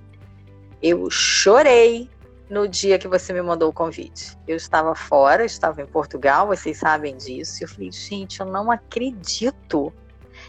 Eu 0.82 1.10
chorei 1.10 2.10
no 2.48 2.66
dia 2.66 2.98
que 2.98 3.06
você 3.06 3.32
me 3.32 3.40
mandou 3.40 3.70
o 3.70 3.72
convite. 3.72 4.36
Eu 4.46 4.56
estava 4.56 4.94
fora, 4.94 5.44
estava 5.44 5.80
em 5.80 5.86
Portugal, 5.86 6.48
vocês 6.48 6.78
sabem 6.78 7.16
disso. 7.16 7.62
Eu 7.62 7.68
falei, 7.68 7.92
gente, 7.92 8.40
eu 8.40 8.46
não 8.46 8.70
acredito. 8.70 9.92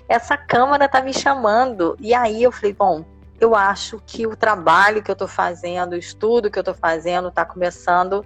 Essa 0.10 0.36
câmara 0.36 0.90
tá 0.90 1.02
me 1.02 1.14
chamando. 1.14 1.96
E 2.00 2.14
aí 2.14 2.42
eu 2.42 2.52
falei, 2.52 2.74
bom, 2.74 3.06
eu 3.40 3.56
acho 3.56 4.02
que 4.06 4.26
o 4.26 4.36
trabalho 4.36 5.04
que 5.04 5.12
eu 5.12 5.14
estou 5.14 5.28
fazendo, 5.28 5.94
o 5.94 5.98
estudo 5.98 6.50
que 6.50 6.58
eu 6.58 6.62
estou 6.62 6.76
fazendo, 6.76 7.28
está 7.28 7.46
começando 7.46 8.26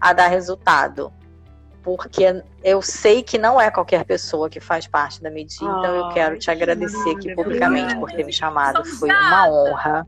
a 0.00 0.12
dar 0.12 0.28
resultado 0.28 1.12
porque 1.84 2.42
eu 2.64 2.80
sei 2.80 3.22
que 3.22 3.36
não 3.36 3.60
é 3.60 3.70
qualquer 3.70 4.04
pessoa 4.04 4.48
que 4.48 4.58
faz 4.58 4.86
parte 4.86 5.22
da 5.22 5.30
Medi, 5.30 5.58
oh, 5.60 5.64
então 5.64 5.94
eu 5.94 6.08
quero 6.08 6.38
te 6.38 6.50
agradecer 6.50 7.10
aqui 7.10 7.34
publicamente 7.34 7.94
por 7.96 8.10
ter 8.10 8.24
me 8.24 8.32
chamado. 8.32 8.82
Foi 8.86 9.10
uma 9.10 9.48
honra. 9.50 10.06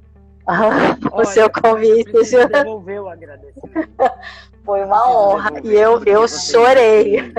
o 1.13 1.17
Olha, 1.17 1.25
seu 1.27 1.51
convite. 1.51 2.11
Devolver 2.13 3.03
o 3.03 3.09
agradecimento. 3.09 3.91
Foi 4.65 4.83
uma 4.83 5.09
honra. 5.09 5.53
E 5.63 5.75
eu, 5.75 6.03
eu 6.05 6.27
chorei. 6.27 7.33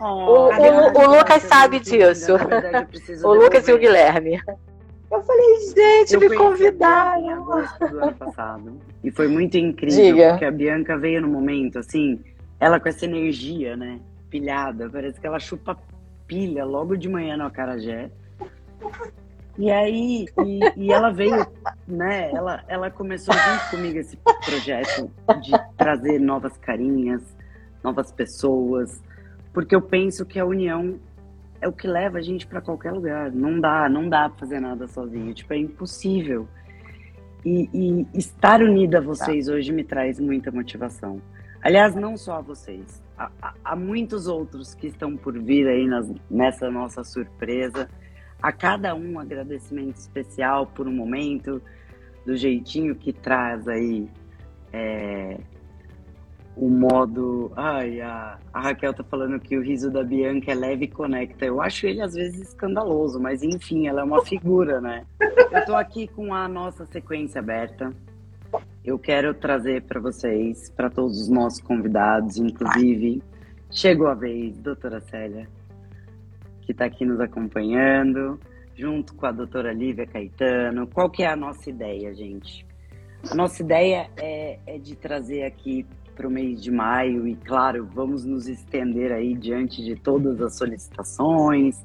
Oh, 0.00 0.04
o, 0.06 0.48
o, 0.48 1.02
o, 1.02 1.16
Lucas 1.18 1.42
sabe 1.42 1.80
disso. 1.80 2.38
Verdade, 2.38 2.88
o 3.22 3.34
Lucas 3.34 3.68
e 3.68 3.72
o 3.72 3.78
Guilherme. 3.78 4.40
Eu 5.10 5.22
falei, 5.22 5.56
gente, 5.74 6.14
eu 6.14 6.20
me 6.20 6.34
convidaram. 6.34 7.20
Em 7.20 7.32
agosto 7.32 7.78
do 7.86 7.98
ano 7.98 8.14
passado. 8.14 8.80
E 9.02 9.10
foi 9.10 9.26
muito 9.26 9.56
incrível, 9.56 10.14
Diga. 10.14 10.30
porque 10.30 10.44
a 10.44 10.50
Bianca 10.50 10.96
veio 10.96 11.20
no 11.20 11.28
momento, 11.28 11.78
assim, 11.78 12.20
ela 12.60 12.80
com 12.80 12.88
essa 12.88 13.04
energia, 13.04 13.76
né? 13.76 14.00
Pilhada. 14.30 14.88
Parece 14.90 15.20
que 15.20 15.26
ela 15.26 15.38
chupa 15.38 15.78
pilha 16.26 16.64
logo 16.64 16.96
de 16.96 17.08
manhã 17.08 17.36
no 17.36 17.44
Acarajé. 17.44 18.10
E 19.56 19.70
aí, 19.70 20.26
e, 20.44 20.60
e, 20.76 20.92
ela 20.92 21.10
veio, 21.10 21.44
né? 21.86 22.30
Ela, 22.30 22.62
ela 22.68 22.90
começou 22.90 23.34
junto 23.34 23.70
comigo 23.70 23.98
esse 23.98 24.16
projeto 24.16 25.10
de 25.40 25.50
trazer 25.76 26.20
novas 26.20 26.56
carinhas, 26.58 27.22
novas 27.82 28.12
pessoas, 28.12 29.02
porque 29.52 29.74
eu 29.74 29.82
penso 29.82 30.24
que 30.24 30.38
a 30.38 30.46
união 30.46 31.00
é 31.60 31.66
o 31.66 31.72
que 31.72 31.88
leva 31.88 32.18
a 32.18 32.22
gente 32.22 32.46
para 32.46 32.60
qualquer 32.60 32.92
lugar. 32.92 33.32
Não 33.32 33.58
dá, 33.58 33.88
não 33.88 34.08
dá 34.08 34.28
para 34.28 34.38
fazer 34.38 34.60
nada 34.60 34.86
sozinho. 34.86 35.34
Tipo, 35.34 35.54
é 35.54 35.58
impossível. 35.58 36.46
E, 37.44 37.68
e 37.72 38.06
estar 38.14 38.62
unida 38.62 38.98
a 38.98 39.00
vocês 39.00 39.46
tá. 39.46 39.52
hoje 39.52 39.72
me 39.72 39.82
traz 39.82 40.20
muita 40.20 40.52
motivação. 40.52 41.20
Aliás, 41.62 41.94
não 41.94 42.16
só 42.16 42.36
a 42.36 42.40
vocês, 42.40 43.02
há, 43.16 43.30
há 43.64 43.76
muitos 43.76 44.26
outros 44.26 44.74
que 44.74 44.86
estão 44.86 45.16
por 45.16 45.38
vir 45.38 45.66
aí 45.66 45.86
nas, 45.86 46.10
nessa 46.30 46.70
nossa 46.70 47.02
surpresa. 47.02 47.88
A 48.40 48.52
cada 48.52 48.94
um 48.94 49.14
um 49.14 49.20
agradecimento 49.20 49.96
especial 49.96 50.66
por 50.66 50.86
um 50.86 50.92
momento, 50.92 51.60
do 52.24 52.36
jeitinho 52.36 52.94
que 52.94 53.12
traz 53.12 53.66
aí 53.66 54.08
é, 54.72 55.38
o 56.54 56.68
modo. 56.68 57.50
Ai, 57.56 58.00
a, 58.00 58.38
a, 58.52 58.60
Raquel 58.60 58.92
tá 58.92 59.02
falando 59.02 59.40
que 59.40 59.56
o 59.56 59.62
riso 59.62 59.90
da 59.90 60.04
Bianca 60.04 60.52
é 60.52 60.54
leve 60.54 60.84
e 60.84 60.88
conecta. 60.88 61.46
Eu 61.46 61.60
acho 61.60 61.86
ele 61.86 62.02
às 62.02 62.14
vezes 62.14 62.48
escandaloso, 62.48 63.18
mas 63.18 63.42
enfim, 63.42 63.88
ela 63.88 64.02
é 64.02 64.04
uma 64.04 64.24
figura, 64.24 64.80
né? 64.80 65.06
Eu 65.50 65.64
tô 65.64 65.74
aqui 65.74 66.06
com 66.06 66.34
a 66.34 66.46
nossa 66.46 66.84
sequência 66.86 67.40
aberta 67.40 67.92
eu 68.84 68.98
quero 68.98 69.34
trazer 69.34 69.82
para 69.82 70.00
vocês, 70.00 70.70
para 70.70 70.88
todos 70.88 71.20
os 71.20 71.28
nossos 71.28 71.60
convidados, 71.60 72.36
inclusive, 72.36 73.22
chegou 73.70 74.06
a 74.06 74.14
vez, 74.14 74.56
doutora 74.58 75.00
Célia, 75.00 75.48
que 76.62 76.72
está 76.72 76.86
aqui 76.86 77.04
nos 77.04 77.20
acompanhando, 77.20 78.38
junto 78.74 79.14
com 79.14 79.26
a 79.26 79.32
doutora 79.32 79.72
Lívia 79.72 80.06
Caetano. 80.06 80.86
Qual 80.86 81.10
que 81.10 81.22
é 81.22 81.26
a 81.26 81.36
nossa 81.36 81.68
ideia, 81.68 82.14
gente? 82.14 82.66
A 83.30 83.34
nossa 83.34 83.62
ideia 83.62 84.08
é, 84.16 84.58
é 84.66 84.78
de 84.78 84.94
trazer 84.94 85.42
aqui 85.42 85.84
para 86.14 86.26
o 86.26 86.30
mês 86.30 86.62
de 86.62 86.70
maio 86.70 87.26
e, 87.26 87.34
claro, 87.36 87.86
vamos 87.92 88.24
nos 88.24 88.48
estender 88.48 89.12
aí 89.12 89.34
diante 89.34 89.82
de 89.84 89.96
todas 89.96 90.40
as 90.40 90.56
solicitações, 90.56 91.84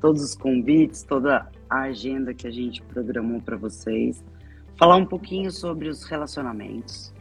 todos 0.00 0.22
os 0.22 0.34
convites, 0.34 1.02
toda 1.02 1.48
a 1.68 1.82
agenda 1.82 2.34
que 2.34 2.46
a 2.46 2.50
gente 2.50 2.82
programou 2.82 3.40
para 3.40 3.56
vocês 3.56 4.22
falar 4.76 4.96
um 4.96 5.06
pouquinho 5.06 5.50
sobre 5.50 5.88
os 5.88 6.04
relacionamentos, 6.04 7.12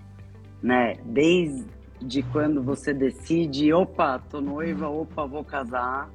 né? 0.62 0.98
Desde 1.06 2.22
quando 2.32 2.62
você 2.62 2.94
decide, 2.94 3.72
opa, 3.74 4.20
tô 4.20 4.42
noiva, 4.42 4.90
opa, 4.90 5.26
vou 5.26 5.44
casar, 5.44 6.10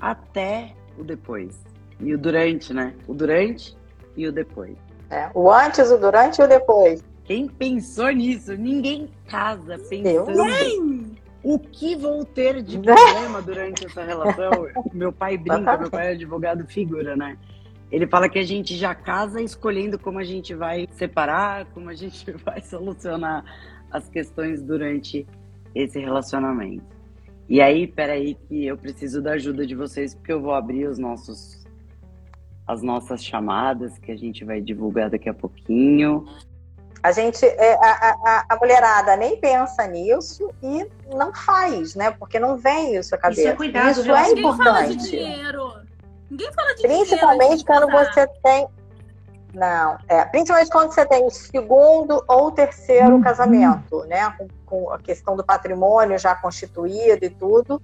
até 0.00 0.74
o 0.98 1.04
depois. 1.04 1.58
E 2.00 2.14
o 2.14 2.18
durante, 2.18 2.72
né? 2.72 2.94
O 3.06 3.14
durante 3.14 3.76
e 4.16 4.26
o 4.26 4.32
depois. 4.32 4.76
É, 5.10 5.30
o 5.34 5.50
antes, 5.50 5.90
o 5.90 5.98
durante 5.98 6.40
e 6.40 6.44
o 6.44 6.48
depois. 6.48 7.04
Quem 7.24 7.48
pensou 7.48 8.10
nisso? 8.10 8.54
Ninguém 8.54 9.10
casa 9.26 9.78
pensando 9.78 11.16
o 11.42 11.58
que 11.60 11.94
vou 11.94 12.24
ter 12.24 12.60
de 12.60 12.78
problema 12.82 13.40
durante 13.40 13.86
essa 13.86 14.02
relação. 14.02 14.50
meu 14.92 15.12
pai 15.12 15.36
brinca, 15.38 15.76
meu 15.76 15.90
pai 15.90 16.08
é 16.08 16.10
advogado 16.12 16.66
figura, 16.66 17.16
né? 17.16 17.36
Ele 17.90 18.06
fala 18.06 18.28
que 18.28 18.38
a 18.38 18.42
gente 18.44 18.76
já 18.76 18.94
casa 18.94 19.40
escolhendo 19.40 19.98
como 19.98 20.18
a 20.18 20.24
gente 20.24 20.54
vai 20.54 20.88
separar, 20.92 21.66
como 21.66 21.88
a 21.88 21.94
gente 21.94 22.30
vai 22.44 22.60
solucionar 22.60 23.44
as 23.90 24.08
questões 24.08 24.62
durante 24.62 25.26
esse 25.74 25.98
relacionamento. 25.98 26.96
E 27.48 27.60
aí, 27.60 27.86
peraí, 27.86 28.34
que 28.34 28.66
eu 28.66 28.76
preciso 28.76 29.22
da 29.22 29.32
ajuda 29.32 29.64
de 29.64 29.74
vocês, 29.74 30.14
porque 30.14 30.32
eu 30.32 30.40
vou 30.40 30.52
abrir 30.52 30.88
os 30.88 30.98
nossos, 30.98 31.64
as 32.66 32.82
nossas 32.82 33.24
chamadas, 33.24 33.96
que 33.98 34.10
a 34.10 34.16
gente 34.16 34.44
vai 34.44 34.60
divulgar 34.60 35.10
daqui 35.10 35.28
a 35.28 35.34
pouquinho. 35.34 36.26
A 37.02 37.12
gente, 37.12 37.46
é, 37.46 37.74
a, 37.74 38.16
a, 38.24 38.46
a, 38.48 38.56
mulherada 38.56 39.16
nem 39.16 39.38
pensa 39.38 39.86
nisso 39.86 40.50
e 40.60 40.88
não 41.14 41.32
faz, 41.32 41.94
né? 41.94 42.10
Porque 42.10 42.40
não 42.40 42.56
vem 42.56 42.96
isso 42.96 43.14
à 43.14 43.18
cabeça. 43.18 43.42
Isso 43.42 43.50
é, 43.50 43.54
cuidado, 43.54 44.00
isso 44.00 44.12
é 44.12 44.32
importante. 44.32 44.64
Fala 44.64 44.86
de 44.88 44.96
dinheiro. 44.96 45.85
Ninguém 46.30 46.52
fala 46.52 46.74
de 46.74 46.82
Principalmente 46.82 47.64
quando 47.64 47.90
você 47.90 48.26
tem. 48.42 48.68
Não, 49.54 49.96
é. 50.08 50.24
Principalmente 50.24 50.70
quando 50.70 50.92
você 50.92 51.06
tem 51.06 51.24
o 51.24 51.30
segundo 51.30 52.22
ou 52.28 52.50
terceiro 52.50 53.14
uhum. 53.14 53.22
casamento, 53.22 54.04
né? 54.04 54.30
Com, 54.36 54.48
com, 54.66 54.92
a 54.92 54.98
questão 54.98 55.36
do 55.36 55.44
patrimônio 55.44 56.18
já 56.18 56.34
constituído 56.34 57.24
e 57.24 57.30
tudo. 57.30 57.80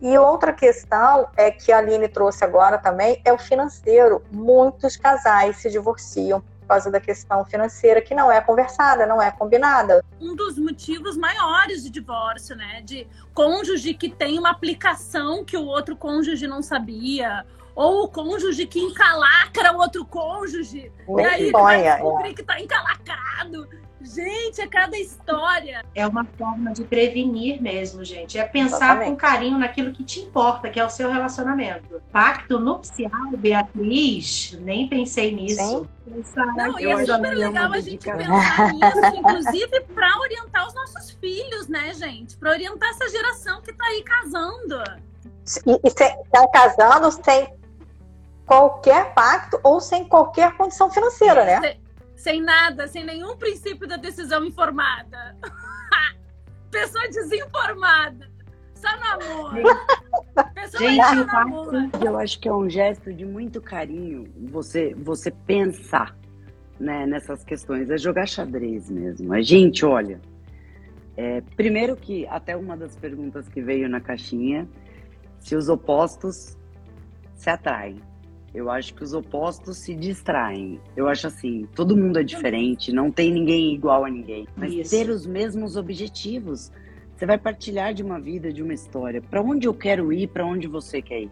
E 0.00 0.16
outra 0.16 0.52
questão 0.52 1.28
é 1.36 1.50
que 1.50 1.70
a 1.70 1.78
Aline 1.78 2.08
trouxe 2.08 2.42
agora 2.42 2.78
também 2.78 3.20
é 3.24 3.32
o 3.32 3.38
financeiro. 3.38 4.24
Muitos 4.32 4.96
casais 4.96 5.56
se 5.58 5.70
divorciam 5.70 6.42
causa 6.70 6.90
da 6.90 7.00
questão 7.00 7.44
financeira 7.44 8.00
que 8.00 8.14
não 8.14 8.30
é 8.30 8.40
conversada, 8.40 9.04
não 9.04 9.20
é 9.20 9.30
combinada. 9.30 10.04
Um 10.20 10.36
dos 10.36 10.56
motivos 10.56 11.16
maiores 11.16 11.82
de 11.82 11.90
divórcio, 11.90 12.54
né? 12.54 12.80
De 12.84 13.08
cônjuge 13.34 13.92
que 13.94 14.08
tem 14.08 14.38
uma 14.38 14.50
aplicação 14.50 15.44
que 15.44 15.56
o 15.56 15.66
outro 15.66 15.96
cônjuge 15.96 16.46
não 16.46 16.62
sabia, 16.62 17.44
ou 17.74 18.04
o 18.04 18.08
cônjuge 18.08 18.66
que 18.66 18.78
encalacra 18.78 19.72
o 19.72 19.78
outro 19.78 20.04
cônjuge. 20.04 20.92
Muito 21.08 21.22
e 21.22 21.26
aí 21.26 21.50
sonha, 21.50 21.90
é. 21.90 21.94
descobrir 21.94 22.34
que 22.34 22.42
tá 22.44 22.60
encalacrado. 22.60 23.68
Gente, 24.00 24.60
é 24.60 24.66
cada 24.66 24.96
história. 24.96 25.84
É 25.94 26.06
uma 26.06 26.24
forma 26.24 26.72
de 26.72 26.84
prevenir 26.84 27.60
mesmo, 27.60 28.02
gente. 28.04 28.38
É 28.38 28.44
pensar 28.44 28.76
Exatamente. 28.76 29.10
com 29.10 29.16
carinho 29.16 29.58
naquilo 29.58 29.92
que 29.92 30.02
te 30.02 30.20
importa, 30.20 30.70
que 30.70 30.80
é 30.80 30.84
o 30.84 30.88
seu 30.90 31.10
relacionamento. 31.12 32.00
Pacto 32.10 32.58
nupcial, 32.58 33.30
Beatriz, 33.36 34.58
nem 34.60 34.88
pensei 34.88 35.34
nisso. 35.34 35.86
Pensar 36.04 36.46
Não, 36.54 36.78
e 36.80 36.84
Eu 36.84 36.98
é 36.98 37.04
super 37.04 37.12
é 37.12 37.16
uma 37.36 37.46
legal 37.46 37.72
a 37.72 37.80
gente 37.80 37.98
pensar 38.04 38.72
nisso, 38.72 39.16
inclusive 39.16 39.80
para 39.94 40.18
orientar 40.20 40.66
os 40.66 40.74
nossos 40.74 41.10
filhos, 41.12 41.68
né, 41.68 41.92
gente? 41.94 42.36
Para 42.38 42.50
orientar 42.52 42.88
essa 42.90 43.08
geração 43.08 43.60
que 43.60 43.72
tá 43.72 43.84
aí 43.86 44.02
casando. 44.02 44.82
E, 45.66 45.80
e 45.86 45.90
se- 45.90 46.16
tá 46.32 46.48
casando 46.48 47.10
sem 47.12 47.54
qualquer 48.46 49.14
pacto 49.14 49.60
ou 49.62 49.80
sem 49.80 50.04
qualquer 50.04 50.56
condição 50.56 50.90
financeira, 50.90 51.44
né? 51.44 51.76
Sem, 52.20 52.42
nada, 52.42 52.86
sem 52.86 53.02
nenhum 53.02 53.34
princípio 53.34 53.88
da 53.88 53.96
decisão 53.96 54.44
informada. 54.44 55.34
Pessoa 56.70 57.08
desinformada. 57.08 58.30
Só 58.74 58.88
namoro. 58.98 59.62
Pessoa 60.54 60.90
Gente. 60.90 62.04
Eu 62.04 62.18
acho 62.18 62.38
que 62.38 62.46
é 62.46 62.52
um 62.52 62.68
gesto 62.68 63.10
de 63.10 63.24
muito 63.24 63.58
carinho 63.62 64.30
você, 64.50 64.94
você 64.98 65.30
pensar 65.30 66.14
né, 66.78 67.06
nessas 67.06 67.42
questões. 67.42 67.88
É 67.88 67.96
jogar 67.96 68.28
xadrez 68.28 68.90
mesmo. 68.90 69.34
É, 69.34 69.40
gente, 69.40 69.86
olha. 69.86 70.20
é, 71.16 71.40
primeiro 71.56 71.96
que 71.96 72.26
até 72.26 72.54
uma 72.54 72.76
das 72.76 72.94
perguntas 72.96 73.48
que 73.48 73.62
veio 73.62 73.88
na 73.88 73.98
caixinha, 73.98 74.68
se 75.38 75.56
os 75.56 75.70
opostos 75.70 76.54
se 77.34 77.48
atraem. 77.48 78.09
Eu 78.52 78.68
acho 78.68 78.94
que 78.94 79.04
os 79.04 79.12
opostos 79.12 79.78
se 79.78 79.94
distraem. 79.94 80.80
Eu 80.96 81.08
acho 81.08 81.26
assim, 81.26 81.68
todo 81.74 81.96
mundo 81.96 82.18
é 82.18 82.22
diferente, 82.22 82.92
não 82.92 83.10
tem 83.10 83.32
ninguém 83.32 83.74
igual 83.74 84.04
a 84.04 84.10
ninguém. 84.10 84.46
Mas 84.56 84.72
Isso. 84.72 84.90
ter 84.90 85.08
os 85.08 85.24
mesmos 85.24 85.76
objetivos. 85.76 86.72
Você 87.16 87.26
vai 87.26 87.38
partilhar 87.38 87.94
de 87.94 88.02
uma 88.02 88.18
vida, 88.18 88.52
de 88.52 88.62
uma 88.62 88.74
história. 88.74 89.22
Para 89.22 89.40
onde 89.40 89.68
eu 89.68 89.74
quero 89.74 90.12
ir, 90.12 90.26
para 90.28 90.44
onde 90.44 90.66
você 90.66 91.00
quer 91.00 91.22
ir? 91.22 91.30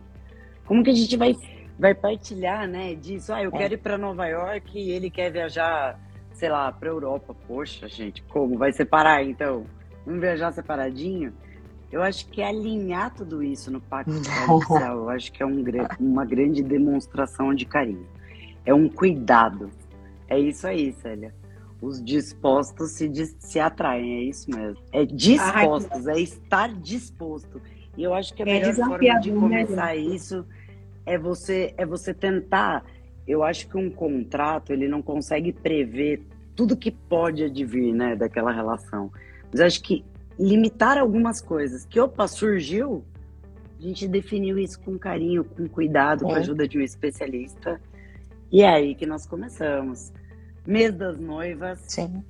Como 0.64 0.84
que 0.84 0.90
a 0.90 0.94
gente 0.94 1.16
vai, 1.16 1.34
vai 1.78 1.94
partilhar, 1.94 2.68
né, 2.68 2.94
disso? 2.94 3.32
Ah, 3.32 3.42
eu 3.42 3.50
quero 3.50 3.74
ir 3.74 3.78
para 3.78 3.96
Nova 3.96 4.26
York 4.26 4.78
e 4.78 4.90
ele 4.90 5.10
quer 5.10 5.32
viajar, 5.32 5.98
sei 6.34 6.50
lá, 6.50 6.70
para 6.70 6.88
Europa. 6.88 7.34
Poxa, 7.46 7.88
gente, 7.88 8.22
como 8.24 8.58
vai 8.58 8.70
separar 8.70 9.24
então? 9.24 9.66
Vamos 10.04 10.20
viajar 10.20 10.52
separadinho? 10.52 11.32
Eu 11.90 12.02
acho 12.02 12.26
que 12.28 12.42
alinhar 12.42 13.14
tudo 13.14 13.42
isso 13.42 13.70
no 13.70 13.80
pacto 13.80 14.12
social, 14.46 14.98
eu 14.98 15.08
acho 15.08 15.32
que 15.32 15.42
é 15.42 15.46
um, 15.46 15.64
uma 15.98 16.24
grande 16.24 16.62
demonstração 16.62 17.54
de 17.54 17.64
carinho. 17.64 18.06
É 18.64 18.74
um 18.74 18.88
cuidado. 18.88 19.70
É 20.28 20.38
isso 20.38 20.66
aí, 20.66 20.92
Célia. 20.92 21.34
Os 21.80 22.04
dispostos 22.04 22.90
se, 22.90 23.10
se 23.38 23.58
atraem, 23.58 24.18
é 24.18 24.22
isso 24.24 24.50
mesmo. 24.50 24.82
É 24.92 25.06
dispostos, 25.06 26.06
é 26.06 26.20
estar 26.20 26.74
disposto. 26.74 27.62
E 27.96 28.02
eu 28.02 28.12
acho 28.12 28.34
que 28.34 28.42
a 28.42 28.46
É 28.46 28.60
melhor 28.60 28.74
forma 28.74 29.20
de 29.20 29.32
né, 29.32 29.40
começar 29.40 29.96
isso 29.96 30.44
é 31.06 31.16
você 31.16 31.72
é 31.76 31.86
você 31.86 32.12
tentar. 32.12 32.84
Eu 33.26 33.42
acho 33.42 33.68
que 33.68 33.76
um 33.76 33.90
contrato 33.90 34.72
ele 34.72 34.88
não 34.88 35.00
consegue 35.00 35.52
prever 35.52 36.22
tudo 36.54 36.76
que 36.76 36.90
pode 36.90 37.44
advir, 37.44 37.94
né, 37.94 38.14
daquela 38.14 38.52
relação. 38.52 39.10
Mas 39.50 39.60
eu 39.60 39.66
acho 39.66 39.82
que 39.82 40.04
limitar 40.38 40.96
algumas 40.98 41.40
coisas 41.40 41.84
que 41.84 41.98
opa 41.98 42.28
surgiu, 42.28 43.04
a 43.78 43.82
gente 43.82 44.06
definiu 44.08 44.58
isso 44.58 44.80
com 44.80 44.98
carinho, 44.98 45.44
com 45.44 45.68
cuidado, 45.68 46.24
com 46.24 46.32
a 46.32 46.36
É. 46.36 46.40
ajuda 46.40 46.66
de 46.66 46.78
um 46.78 46.82
especialista. 46.82 47.80
E 48.50 48.62
é 48.62 48.68
aí 48.68 48.94
que 48.94 49.06
nós 49.06 49.26
começamos. 49.26 50.12
Mês 50.66 50.94
das 50.94 51.18
noivas, 51.18 51.78
Sim. 51.86 52.22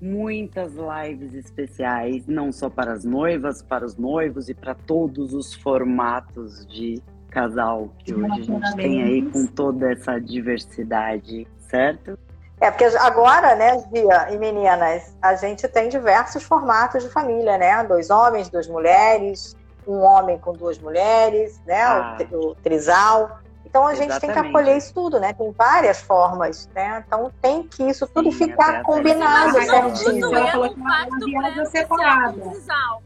muitas 0.00 0.72
lives 0.74 1.34
especiais, 1.34 2.26
não 2.26 2.52
só 2.52 2.68
para 2.68 2.92
as 2.92 3.04
noivas, 3.04 3.62
para 3.62 3.84
os 3.84 3.96
noivos 3.96 4.48
e 4.48 4.54
para 4.54 4.74
todos 4.74 5.32
os 5.32 5.54
formatos 5.54 6.66
de 6.66 7.00
casal 7.30 7.94
que 8.04 8.12
hoje 8.14 8.26
a 8.30 8.42
gente 8.42 8.76
tem 8.76 9.02
aí 9.02 9.22
com 9.30 9.46
toda 9.46 9.90
essa 9.92 10.18
diversidade, 10.18 11.46
certo? 11.60 12.18
É, 12.62 12.70
porque 12.70 12.84
agora, 12.84 13.56
né, 13.56 13.82
Gia 13.92 14.30
e 14.30 14.38
meninas, 14.38 15.12
a 15.20 15.34
gente 15.34 15.66
tem 15.66 15.88
diversos 15.88 16.44
formatos 16.44 17.02
de 17.02 17.10
família, 17.10 17.58
né? 17.58 17.82
Dois 17.82 18.08
homens, 18.08 18.48
duas 18.48 18.68
mulheres, 18.68 19.56
um 19.84 19.98
homem 19.98 20.38
com 20.38 20.52
duas 20.52 20.78
mulheres, 20.78 21.60
né? 21.66 21.82
Ah. 21.82 22.16
O, 22.30 22.50
o 22.50 22.54
trisal. 22.54 23.40
Então 23.66 23.84
a 23.84 23.94
gente 23.94 24.10
tem 24.10 24.20
que 24.20 24.26
Exatamente. 24.26 24.56
acolher 24.56 24.76
isso 24.76 24.94
tudo, 24.94 25.18
né? 25.18 25.32
Tem 25.32 25.50
várias 25.50 26.02
formas, 26.02 26.70
né? 26.72 27.02
Então 27.04 27.32
tem 27.42 27.64
que 27.64 27.82
isso 27.82 28.06
tudo 28.06 28.30
Sim, 28.30 28.46
ficar 28.46 28.68
até 28.68 28.82
combinado 28.84 29.60
certinho. 29.60 30.36
Ela 30.36 30.52
falou 30.52 30.68
que 30.72 30.80
pré-nupcial 30.80 31.66
separada. 31.66 32.42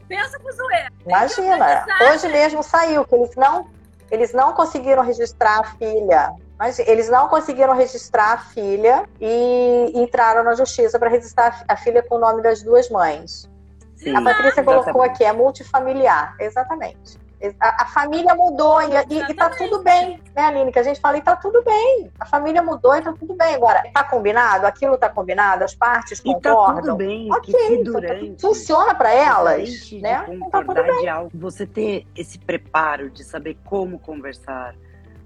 Pensa 0.07 0.39
pro 0.39 0.53
Zoé. 0.53 0.87
Imagina, 1.03 1.85
hoje 2.11 2.27
mesmo 2.27 2.61
saiu 2.61 3.03
que 3.05 3.15
eles 3.15 3.35
não, 3.35 3.65
eles 4.11 4.33
não 4.33 4.53
conseguiram 4.53 5.01
registrar 5.01 5.61
a 5.61 5.63
filha. 5.63 6.31
Mas 6.57 6.79
eles 6.79 7.07
não 7.09 7.27
conseguiram 7.27 7.75
registrar 7.75 8.33
a 8.33 8.37
filha 8.37 9.07
e 9.21 9.91
entraram 9.93 10.43
na 10.43 10.55
justiça 10.55 10.97
para 10.97 11.09
registrar 11.09 11.63
a 11.67 11.75
filha 11.77 12.01
com 12.01 12.15
o 12.15 12.19
nome 12.19 12.41
das 12.41 12.63
duas 12.63 12.89
mães. 12.89 13.49
Sim, 13.95 14.15
A 14.15 14.21
Patrícia 14.21 14.63
colocou 14.63 15.01
aqui, 15.01 15.23
é 15.23 15.31
multifamiliar. 15.33 16.35
Exatamente. 16.39 17.19
A, 17.59 17.83
a 17.83 17.85
família 17.85 18.33
mudou 18.33 18.81
e, 18.81 18.87
e, 19.13 19.31
e 19.31 19.33
tá 19.35 19.47
tudo 19.51 19.83
bem, 19.83 20.19
né, 20.35 20.41
Aline? 20.45 20.71
Que 20.71 20.79
a 20.79 20.83
gente 20.83 20.99
fala 20.99 21.17
e 21.17 21.21
tá 21.21 21.35
tudo 21.35 21.63
bem. 21.63 22.11
A 22.19 22.25
família 22.25 22.63
mudou 22.63 22.95
e 22.95 23.01
tá 23.01 23.13
tudo 23.13 23.35
bem. 23.35 23.53
Agora, 23.53 23.83
tá 23.93 24.03
combinado? 24.03 24.65
Aquilo 24.65 24.97
tá 24.97 25.07
combinado? 25.07 25.63
As 25.63 25.75
partes 25.75 26.19
E 26.19 26.23
tá 26.23 26.49
concordam? 26.51 26.81
tudo 26.81 26.95
bem, 26.95 27.31
Ok, 27.31 27.53
que 27.53 27.59
se 27.59 27.73
então 27.75 27.93
tá 27.93 27.99
durante 27.99 28.41
funciona 28.41 28.95
para 28.95 29.13
elas, 29.13 29.91
né? 30.01 30.25
Então 30.29 30.49
tá 30.49 30.63
tudo 30.63 31.09
algo, 31.09 31.31
você 31.35 31.67
ter 31.67 32.07
esse 32.15 32.39
preparo 32.39 33.11
de 33.11 33.23
saber 33.23 33.55
como 33.65 33.99
conversar, 33.99 34.73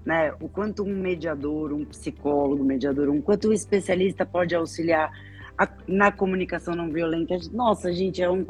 né? 0.04 0.32
O 0.40 0.48
quanto 0.48 0.82
um 0.82 0.94
mediador, 0.96 1.72
um 1.72 1.84
psicólogo, 1.84 2.64
mediador, 2.64 3.08
um 3.08 3.20
quanto 3.20 3.48
um 3.48 3.52
especialista 3.52 4.24
pode 4.26 4.54
auxiliar 4.54 5.10
a- 5.58 5.68
na 5.86 6.10
comunicação 6.10 6.74
não 6.74 6.90
violenta. 6.90 7.36
Nossa, 7.52 7.92
gente, 7.92 8.22
é 8.22 8.30
um 8.30 8.44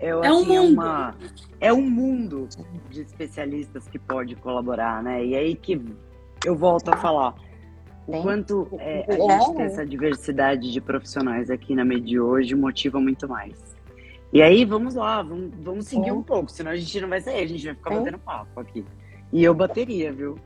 é, 0.00 0.10
É 0.10 0.14
um 0.16 0.20
assim, 0.20 0.56
é 0.56 0.60
mundo. 0.60 0.72
uma 0.74 1.14
é 1.60 1.72
um 1.72 1.90
mundo 1.90 2.48
de 2.88 3.00
especialistas 3.02 3.88
que 3.88 3.98
pode 3.98 4.36
colaborar, 4.36 5.02
né? 5.02 5.24
E 5.24 5.34
aí 5.34 5.54
que 5.56 5.80
eu 6.46 6.54
volto 6.56 6.88
a 6.88 6.96
falar. 6.96 7.34
O 8.06 8.12
Sim. 8.16 8.22
quanto 8.22 8.68
é, 8.78 9.04
a 9.08 9.14
É. 9.14 9.40
gente 9.40 9.54
tem 9.56 9.64
essa 9.66 9.84
diversidade 9.84 10.72
de 10.72 10.80
profissionais 10.80 11.50
aqui 11.50 11.74
na 11.74 11.84
Med 11.84 12.18
hoje 12.18 12.54
motiva 12.54 12.98
muito 13.00 13.28
mais. 13.28 13.76
E 14.32 14.40
aí, 14.40 14.64
vamos 14.64 14.94
lá, 14.94 15.20
vamos, 15.22 15.50
vamos 15.60 15.86
seguir 15.86 16.04
Sim. 16.10 16.12
um 16.12 16.22
pouco, 16.22 16.50
senão 16.50 16.70
a 16.70 16.76
gente 16.76 17.00
não 17.00 17.08
vai 17.08 17.20
sair, 17.20 17.42
a 17.42 17.46
gente 17.46 17.64
vai 17.66 17.74
ficar 17.74 17.90
Sim. 17.90 17.98
batendo 17.98 18.18
papo 18.18 18.60
aqui. 18.60 18.84
E 19.32 19.42
eu 19.44 19.52
bateria, 19.52 20.12
viu? 20.12 20.36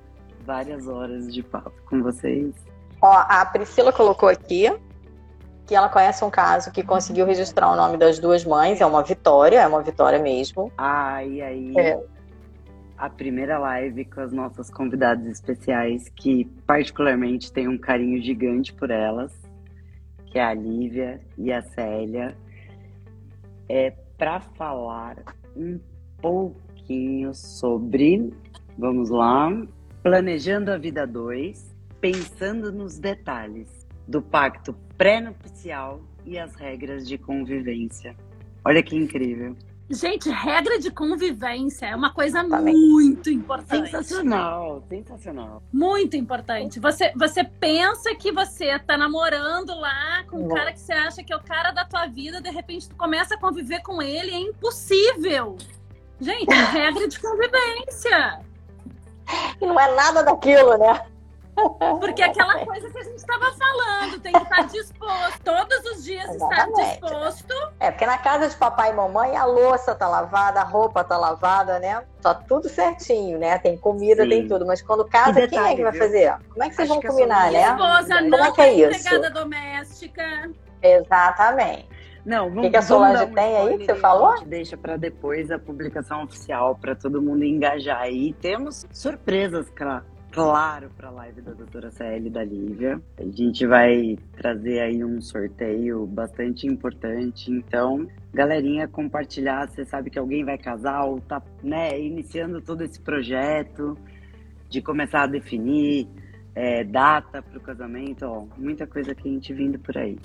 Várias 0.44 0.86
horas 0.88 1.32
de 1.32 1.42
papo 1.42 1.72
com 1.86 2.02
vocês. 2.02 2.54
Ó, 3.00 3.12
a 3.12 3.44
Priscila 3.46 3.92
colocou 3.92 4.28
aqui 4.28 4.72
que 5.66 5.74
ela 5.74 5.88
conhece 5.88 6.24
um 6.24 6.30
caso 6.30 6.70
que 6.70 6.82
conseguiu 6.82 7.24
registrar 7.24 7.70
o 7.72 7.76
nome 7.76 7.96
das 7.96 8.18
duas 8.18 8.44
mães. 8.44 8.80
É 8.80 8.86
uma 8.86 9.02
vitória, 9.02 9.60
é 9.60 9.66
uma 9.66 9.82
vitória 9.82 10.18
mesmo. 10.18 10.70
Ah, 10.76 11.24
e 11.24 11.40
aí, 11.40 11.72
É. 11.78 12.00
a 12.98 13.08
primeira 13.08 13.58
live 13.58 14.04
com 14.04 14.20
as 14.20 14.32
nossas 14.32 14.70
convidadas 14.70 15.26
especiais, 15.26 16.08
que 16.10 16.44
particularmente 16.66 17.52
tenho 17.52 17.70
um 17.70 17.78
carinho 17.78 18.22
gigante 18.22 18.72
por 18.72 18.90
elas, 18.90 19.32
que 20.26 20.38
é 20.38 20.44
a 20.44 20.54
Lívia 20.54 21.20
e 21.38 21.52
a 21.52 21.62
Célia, 21.62 22.36
é 23.68 23.92
para 24.18 24.40
falar 24.40 25.16
um 25.56 25.80
pouquinho 26.20 27.34
sobre, 27.34 28.32
vamos 28.78 29.10
lá, 29.10 29.50
planejando 30.02 30.72
a 30.72 30.76
vida 30.76 31.06
2, 31.06 31.74
pensando 32.00 32.72
nos 32.72 32.98
detalhes 32.98 33.86
do 34.06 34.20
pacto 34.20 34.74
pré-nupcial 34.98 36.00
e 36.26 36.38
as 36.38 36.54
regras 36.54 37.06
de 37.06 37.16
convivência. 37.16 38.16
Olha 38.64 38.82
que 38.82 38.96
incrível. 38.96 39.56
Gente, 39.88 40.30
regra 40.30 40.78
de 40.78 40.90
convivência 40.90 41.86
é 41.86 41.94
uma 41.94 42.12
coisa 42.12 42.40
Exatamente. 42.40 42.78
muito 42.78 43.30
importante. 43.30 43.90
Sensacional, 43.90 44.82
sensacional. 44.88 45.62
Muito 45.72 46.16
importante. 46.16 46.80
Você, 46.80 47.12
você 47.14 47.44
pensa 47.44 48.14
que 48.14 48.32
você 48.32 48.78
tá 48.78 48.96
namorando 48.96 49.74
lá 49.78 50.24
com 50.28 50.46
um 50.46 50.48
cara 50.48 50.72
que 50.72 50.80
você 50.80 50.92
acha 50.92 51.22
que 51.22 51.32
é 51.32 51.36
o 51.36 51.42
cara 51.42 51.72
da 51.72 51.84
tua 51.84 52.06
vida, 52.06 52.40
de 52.40 52.50
repente 52.50 52.88
tu 52.88 52.96
começa 52.96 53.34
a 53.34 53.38
conviver 53.38 53.82
com 53.82 54.00
ele, 54.00 54.30
é 54.30 54.40
impossível. 54.40 55.58
Gente, 56.18 56.48
regra 56.72 57.06
de 57.06 57.20
convivência. 57.20 58.40
E 59.60 59.66
não 59.66 59.78
é 59.78 59.94
nada 59.94 60.22
daquilo, 60.22 60.76
né? 60.76 61.06
Porque 62.00 62.22
aquela 62.22 62.64
coisa 62.64 62.90
que 62.90 62.98
a 62.98 63.02
gente 63.04 63.16
estava 63.16 63.52
falando, 63.52 64.18
tem 64.20 64.32
que 64.32 64.42
estar 64.42 64.66
disposto. 64.66 65.40
Todos 65.44 65.84
os 65.92 66.04
dias 66.04 66.28
Exatamente. 66.34 66.94
estar 66.94 67.08
disposto. 67.08 67.54
É, 67.78 67.90
porque 67.90 68.06
na 68.06 68.18
casa 68.18 68.48
de 68.48 68.56
papai 68.56 68.90
e 68.90 68.94
mamãe 68.94 69.36
a 69.36 69.44
louça 69.44 69.94
tá 69.94 70.08
lavada, 70.08 70.60
a 70.60 70.64
roupa 70.64 71.04
tá 71.04 71.18
lavada, 71.18 71.78
né? 71.78 72.02
Tá 72.22 72.34
tudo 72.34 72.68
certinho, 72.68 73.38
né? 73.38 73.58
Tem 73.58 73.76
comida, 73.76 74.22
Sim. 74.22 74.28
tem 74.30 74.48
tudo. 74.48 74.64
Mas 74.66 74.80
quando 74.80 75.04
casa, 75.04 75.32
detalhe, 75.32 75.50
quem 75.50 75.72
é 75.72 75.76
que 75.76 75.82
vai 75.82 75.92
fazer? 75.92 76.34
Como 76.50 76.64
é 76.64 76.68
que 76.70 76.74
vocês 76.74 76.90
Acho 76.90 77.00
vão 77.00 77.10
combinar, 77.10 77.52
né? 77.52 77.62
Esposa 77.62 78.14
Como 78.14 78.30
não 78.30 78.44
é 78.44 78.52
que 78.52 78.60
é 78.62 78.72
isso? 78.72 79.30
doméstica. 79.32 80.50
Exatamente. 80.82 81.91
Não, 82.24 82.48
vamos, 82.48 82.58
o 82.58 82.62
que, 82.62 82.70
que 82.70 82.76
a 82.76 82.82
Solange 82.82 83.26
tem 83.32 83.56
aí 83.56 83.78
que 83.78 83.86
você 83.86 83.94
falou? 83.96 84.28
A 84.28 84.36
gente 84.36 84.48
deixa 84.48 84.76
para 84.76 84.96
depois 84.96 85.50
a 85.50 85.58
publicação 85.58 86.22
oficial 86.22 86.76
para 86.76 86.94
todo 86.94 87.20
mundo 87.20 87.44
engajar. 87.44 88.08
E 88.08 88.32
temos 88.34 88.86
surpresas, 88.92 89.68
claro 89.70 90.04
claro 90.32 90.90
para 90.96 91.08
a 91.08 91.10
live 91.10 91.42
da 91.42 91.52
doutora 91.52 91.90
CL 91.90 92.30
da 92.30 92.42
Lívia. 92.42 93.00
A 93.18 93.24
gente 93.24 93.66
vai 93.66 94.16
trazer 94.36 94.80
aí 94.80 95.04
um 95.04 95.20
sorteio 95.20 96.06
bastante 96.06 96.66
importante. 96.66 97.50
Então, 97.50 98.08
galerinha, 98.32 98.88
compartilhar. 98.88 99.68
Você 99.68 99.84
sabe 99.84 100.10
que 100.10 100.18
alguém 100.18 100.44
vai 100.44 100.56
casar 100.56 101.04
ou 101.04 101.20
tá 101.20 101.40
né, 101.62 102.00
iniciando 102.00 102.60
todo 102.62 102.82
esse 102.82 102.98
projeto 102.98 103.96
de 104.68 104.80
começar 104.80 105.24
a 105.24 105.26
definir 105.26 106.08
é, 106.54 106.82
data 106.82 107.42
para 107.42 107.58
o 107.58 107.60
casamento. 107.60 108.24
Ó, 108.24 108.46
muita 108.56 108.86
coisa 108.86 109.14
quente 109.14 109.52
vindo 109.52 109.78
por 109.78 109.96
aí. 109.98 110.18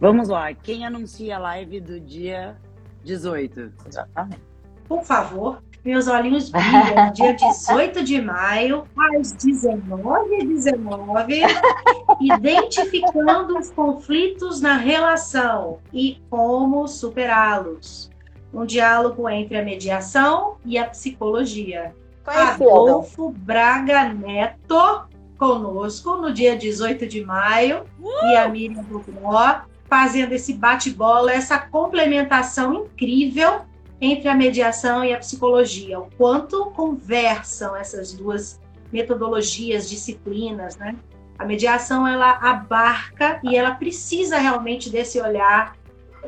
Vamos 0.00 0.28
lá. 0.30 0.54
Quem 0.54 0.86
anuncia 0.86 1.36
a 1.36 1.38
live 1.38 1.78
do 1.78 2.00
dia 2.00 2.56
18? 3.04 3.70
Exatamente. 3.86 4.40
Por 4.88 5.04
favor, 5.04 5.62
meus 5.84 6.08
olhinhos 6.08 6.48
brilham. 6.48 7.12
Dia 7.12 7.34
18 7.34 8.02
de 8.02 8.18
maio, 8.20 8.84
às 8.96 9.34
19h19, 9.34 11.42
identificando 12.18 13.58
os 13.58 13.70
conflitos 13.70 14.62
na 14.62 14.78
relação 14.78 15.80
e 15.92 16.18
como 16.30 16.88
superá-los. 16.88 18.10
Um 18.52 18.64
diálogo 18.64 19.28
entre 19.28 19.58
a 19.58 19.62
mediação 19.62 20.56
e 20.64 20.78
a 20.78 20.86
psicologia. 20.86 21.94
Adolfo 22.26 23.30
Braga 23.30 24.12
Neto 24.12 25.08
conosco 25.38 26.16
no 26.16 26.32
dia 26.32 26.56
18 26.56 27.06
de 27.06 27.24
maio 27.24 27.84
uh! 28.00 28.26
e 28.26 28.36
a 28.36 28.48
Miriam 28.48 28.82
Bocó 28.84 29.62
fazendo 29.90 30.32
esse 30.32 30.54
bate-bola, 30.54 31.32
essa 31.32 31.58
complementação 31.58 32.72
incrível 32.72 33.62
entre 34.00 34.28
a 34.28 34.34
mediação 34.34 35.04
e 35.04 35.12
a 35.12 35.18
psicologia, 35.18 35.98
o 35.98 36.08
quanto 36.16 36.66
conversam 36.66 37.76
essas 37.76 38.12
duas 38.12 38.60
metodologias, 38.92 39.90
disciplinas, 39.90 40.76
né? 40.76 40.94
A 41.36 41.44
mediação 41.44 42.06
ela 42.06 42.38
abarca 42.40 43.40
e 43.42 43.56
ela 43.56 43.72
precisa 43.72 44.38
realmente 44.38 44.88
desse 44.88 45.20
olhar 45.20 45.76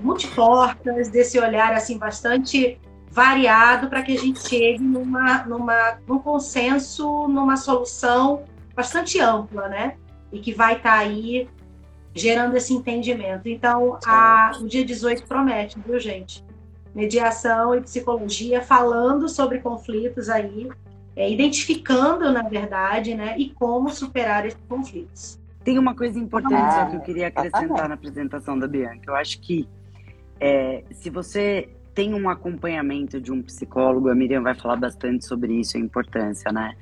multiportas, 0.01 1.09
desse 1.09 1.39
olhar 1.39 1.73
assim 1.73 1.99
bastante 1.99 2.79
variado 3.11 3.89
para 3.89 4.03
que 4.03 4.17
a 4.17 4.19
gente 4.19 4.41
chegue 4.41 4.83
numa, 4.83 5.45
numa, 5.45 5.99
num 6.07 6.19
consenso, 6.19 7.29
numa 7.29 7.57
solução 7.57 8.43
bastante 8.75 9.21
ampla, 9.21 9.69
né? 9.69 9.97
E 10.33 10.41
que 10.41 10.53
vai 10.53 10.77
estar 10.77 10.93
tá 10.93 10.99
aí 10.99 11.49
gerando 12.15 12.57
esse 12.57 12.73
entendimento. 12.73 13.49
Então, 13.49 13.99
a, 14.05 14.53
o 14.61 14.67
dia 14.67 14.85
18 14.85 15.27
promete, 15.27 15.79
viu, 15.85 15.99
gente? 15.99 16.45
mediação 16.95 17.75
e 17.75 17.81
psicologia, 17.81 18.61
falando 18.61 19.29
sobre 19.29 19.59
conflitos 19.61 20.29
aí, 20.29 20.69
é, 21.17 21.31
identificando, 21.31 22.31
na 22.33 22.43
verdade, 22.43 23.15
né, 23.15 23.35
e 23.39 23.51
como 23.51 23.91
superar 23.91 24.47
esses 24.47 24.61
conflitos. 24.69 25.41
Tem 25.65 25.79
uma 25.79 25.95
coisa 25.95 26.19
importante 26.19 26.55
ah, 26.55 26.87
que 26.91 26.97
eu 26.97 27.01
queria 27.01 27.29
acrescentar 27.29 27.89
na 27.89 27.95
apresentação 27.95 28.59
da 28.59 28.67
Bianca. 28.67 29.03
Eu 29.07 29.15
acho 29.15 29.41
que 29.41 29.69
é, 30.41 30.83
se 30.91 31.09
você 31.09 31.69
tem 31.95 32.15
um 32.15 32.29
acompanhamento 32.29 33.21
de 33.21 33.31
um 33.31 33.43
psicólogo, 33.43 34.09
a 34.09 34.15
Miriam 34.15 34.43
vai 34.43 34.55
falar 34.55 34.77
bastante 34.77 35.25
sobre 35.25 35.53
isso, 35.55 35.77
a 35.77 35.81
importância, 35.81 36.51
né? 36.51 36.75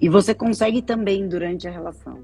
E 0.00 0.08
você 0.08 0.34
consegue 0.34 0.80
também, 0.80 1.28
durante 1.28 1.68
a 1.68 1.70
relação, 1.70 2.20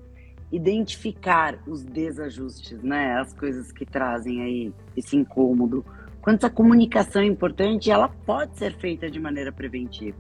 identificar 0.53 1.59
os 1.67 1.83
desajustes, 1.83 2.83
né? 2.83 3.19
As 3.19 3.33
coisas 3.33 3.73
que 3.73 3.87
trazem 3.87 4.43
aí 4.43 4.73
esse 4.95 5.17
incômodo, 5.17 5.85
quanto 6.21 6.45
a 6.45 6.51
comunicação 6.51 7.23
é 7.23 7.25
importante, 7.25 7.91
ela 7.91 8.09
pode 8.09 8.59
ser 8.59 8.77
feita 8.77 9.11
de 9.11 9.19
maneira 9.19 9.51
preventiva. 9.51 10.19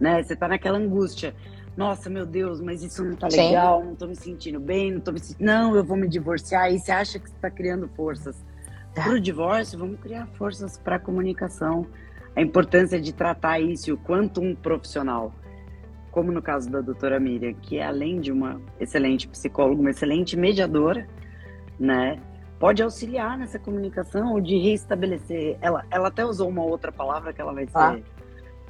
Né? 0.00 0.20
Você 0.20 0.34
está 0.34 0.48
naquela 0.48 0.78
angústia. 0.78 1.32
Nossa, 1.76 2.10
meu 2.10 2.26
Deus, 2.26 2.60
mas 2.60 2.82
isso 2.82 3.02
não 3.04 3.14
tá 3.14 3.28
legal, 3.28 3.80
Sim. 3.80 3.86
não 3.86 3.94
tô 3.94 4.06
me 4.06 4.16
sentindo 4.16 4.60
bem, 4.60 4.90
não 4.90 5.00
tô 5.00 5.12
me 5.12 5.20
sentindo. 5.20 5.46
Não, 5.46 5.74
eu 5.76 5.84
vou 5.84 5.96
me 5.96 6.08
divorciar. 6.08 6.70
E 6.70 6.78
você 6.78 6.90
acha 6.90 7.18
que 7.18 7.30
você 7.30 7.34
está 7.34 7.50
criando 7.50 7.88
forças 7.96 8.36
tá. 8.94 9.04
para 9.04 9.12
o 9.12 9.20
divórcio? 9.20 9.78
Vamos 9.78 9.98
criar 10.00 10.26
forças 10.36 10.76
para 10.76 10.96
a 10.96 10.98
comunicação. 10.98 11.86
A 12.34 12.42
importância 12.42 13.00
de 13.00 13.12
tratar 13.12 13.60
isso, 13.60 13.94
o 13.94 13.96
quanto 13.96 14.40
um 14.40 14.54
profissional, 14.54 15.32
como 16.12 16.30
no 16.30 16.40
caso 16.40 16.70
da 16.70 16.80
doutora 16.80 17.18
Miriam, 17.18 17.54
que 17.54 17.78
é 17.78 17.86
além 17.86 18.20
de 18.20 18.30
uma 18.30 18.60
excelente 18.78 19.26
psicóloga, 19.26 19.80
uma 19.80 19.90
excelente 19.90 20.36
mediadora, 20.36 21.08
né? 21.80 22.20
pode 22.62 22.80
auxiliar 22.80 23.36
nessa 23.36 23.58
comunicação 23.58 24.34
ou 24.34 24.40
de 24.40 24.56
reestabelecer. 24.56 25.58
Ela, 25.60 25.84
ela 25.90 26.06
até 26.06 26.24
usou 26.24 26.48
uma 26.48 26.62
outra 26.62 26.92
palavra 26.92 27.32
que 27.32 27.40
ela 27.40 27.52
vai 27.52 27.66
ser, 27.66 27.72
ah. 27.74 27.98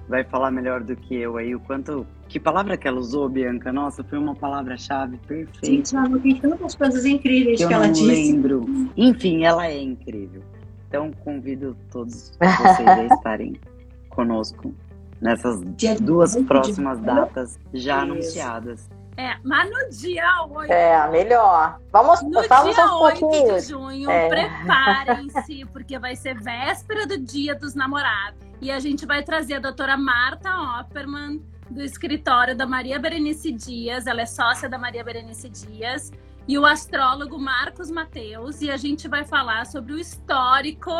vai 0.09 0.24
falar 0.24 0.50
melhor 0.50 0.83
do 0.83 0.96
que 0.96 1.14
eu 1.14 1.37
aí. 1.37 1.55
O 1.55 1.61
quanto, 1.61 2.07
que 2.26 2.40
palavra 2.40 2.74
que 2.78 2.88
ela 2.88 2.98
usou, 2.98 3.28
Bianca? 3.28 3.70
Nossa, 3.70 4.02
foi 4.02 4.16
uma 4.16 4.35
palavra-chave 4.35 5.18
perfeita. 5.18 5.66
Gente, 5.66 5.94
ela 5.94 6.18
tem 6.18 6.37
tantas 6.37 6.74
coisas 6.74 7.05
incríveis 7.05 7.61
que, 7.61 7.68
que 7.68 7.74
ela 7.74 7.87
disse. 7.88 8.07
lembro. 8.07 8.64
Enfim, 8.96 9.44
ela 9.44 9.66
é 9.66 9.78
incrível. 9.78 10.40
Então 10.88 11.11
convido 11.22 11.76
todos 11.90 12.33
vocês 12.38 12.88
a 12.88 13.05
estarem 13.14 13.61
conosco 14.09 14.74
nessas 15.22 15.61
duas 16.00 16.37
próximas 16.42 17.00
datas 17.00 17.58
já 17.72 18.02
Isso. 18.02 18.12
anunciadas. 18.12 18.90
É, 19.16 19.37
mas 19.44 19.70
no 19.70 19.90
dia 19.90 20.46
8. 20.50 20.72
É, 20.72 21.11
melhor. 21.11 21.78
Vamos, 21.92 22.22
no 22.22 22.42
vamos 22.48 22.74
dia 22.74 22.87
um 22.87 23.02
8 23.02 23.30
de 23.30 23.61
junho, 23.61 24.11
é. 24.11 24.28
preparem-se, 24.28 25.64
porque 25.70 25.98
vai 25.98 26.16
ser 26.16 26.35
véspera 26.40 27.06
do 27.06 27.18
Dia 27.18 27.54
dos 27.54 27.74
Namorados. 27.74 28.40
E 28.61 28.70
a 28.70 28.80
gente 28.80 29.04
vai 29.04 29.22
trazer 29.22 29.54
a 29.54 29.58
doutora 29.61 29.96
Marta 29.96 30.50
Opperman, 30.80 31.42
do 31.70 31.82
escritório 31.82 32.56
da 32.56 32.66
Maria 32.66 32.98
Berenice 32.98 33.52
Dias. 33.52 34.06
Ela 34.06 34.22
é 34.22 34.26
sócia 34.26 34.68
da 34.68 34.78
Maria 34.78 35.04
Berenice 35.04 35.48
Dias. 35.48 36.11
E 36.48 36.58
o 36.58 36.64
astrólogo 36.64 37.38
Marcos 37.38 37.90
Mateus. 37.90 38.62
E 38.62 38.70
a 38.70 38.76
gente 38.76 39.08
vai 39.08 39.24
falar 39.24 39.66
sobre 39.66 39.92
o 39.92 39.98
histórico 39.98 40.90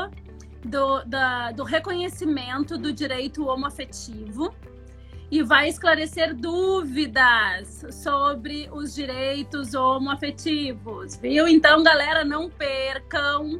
do, 0.65 1.05
da, 1.05 1.51
do 1.53 1.65
reconhecimento 1.65 2.79
do 2.79 2.93
direito 2.93 3.47
homoafetivo 3.47 4.55
e 5.31 5.43
vai 5.43 5.69
esclarecer 5.69 6.35
dúvidas 6.35 7.87
sobre 7.91 8.69
os 8.71 8.95
direitos 8.95 9.75
homoafetivos, 9.75 11.17
viu? 11.17 11.49
Então, 11.49 11.83
galera, 11.83 12.25
não 12.25 12.51
percam. 12.51 13.59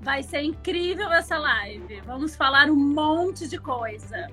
Vai 0.00 0.22
ser 0.22 0.42
incrível 0.42 1.12
essa 1.12 1.38
live. 1.38 2.00
Vamos 2.06 2.34
falar 2.34 2.70
um 2.70 2.74
monte 2.74 3.46
de 3.46 3.58
coisa. 3.58 4.26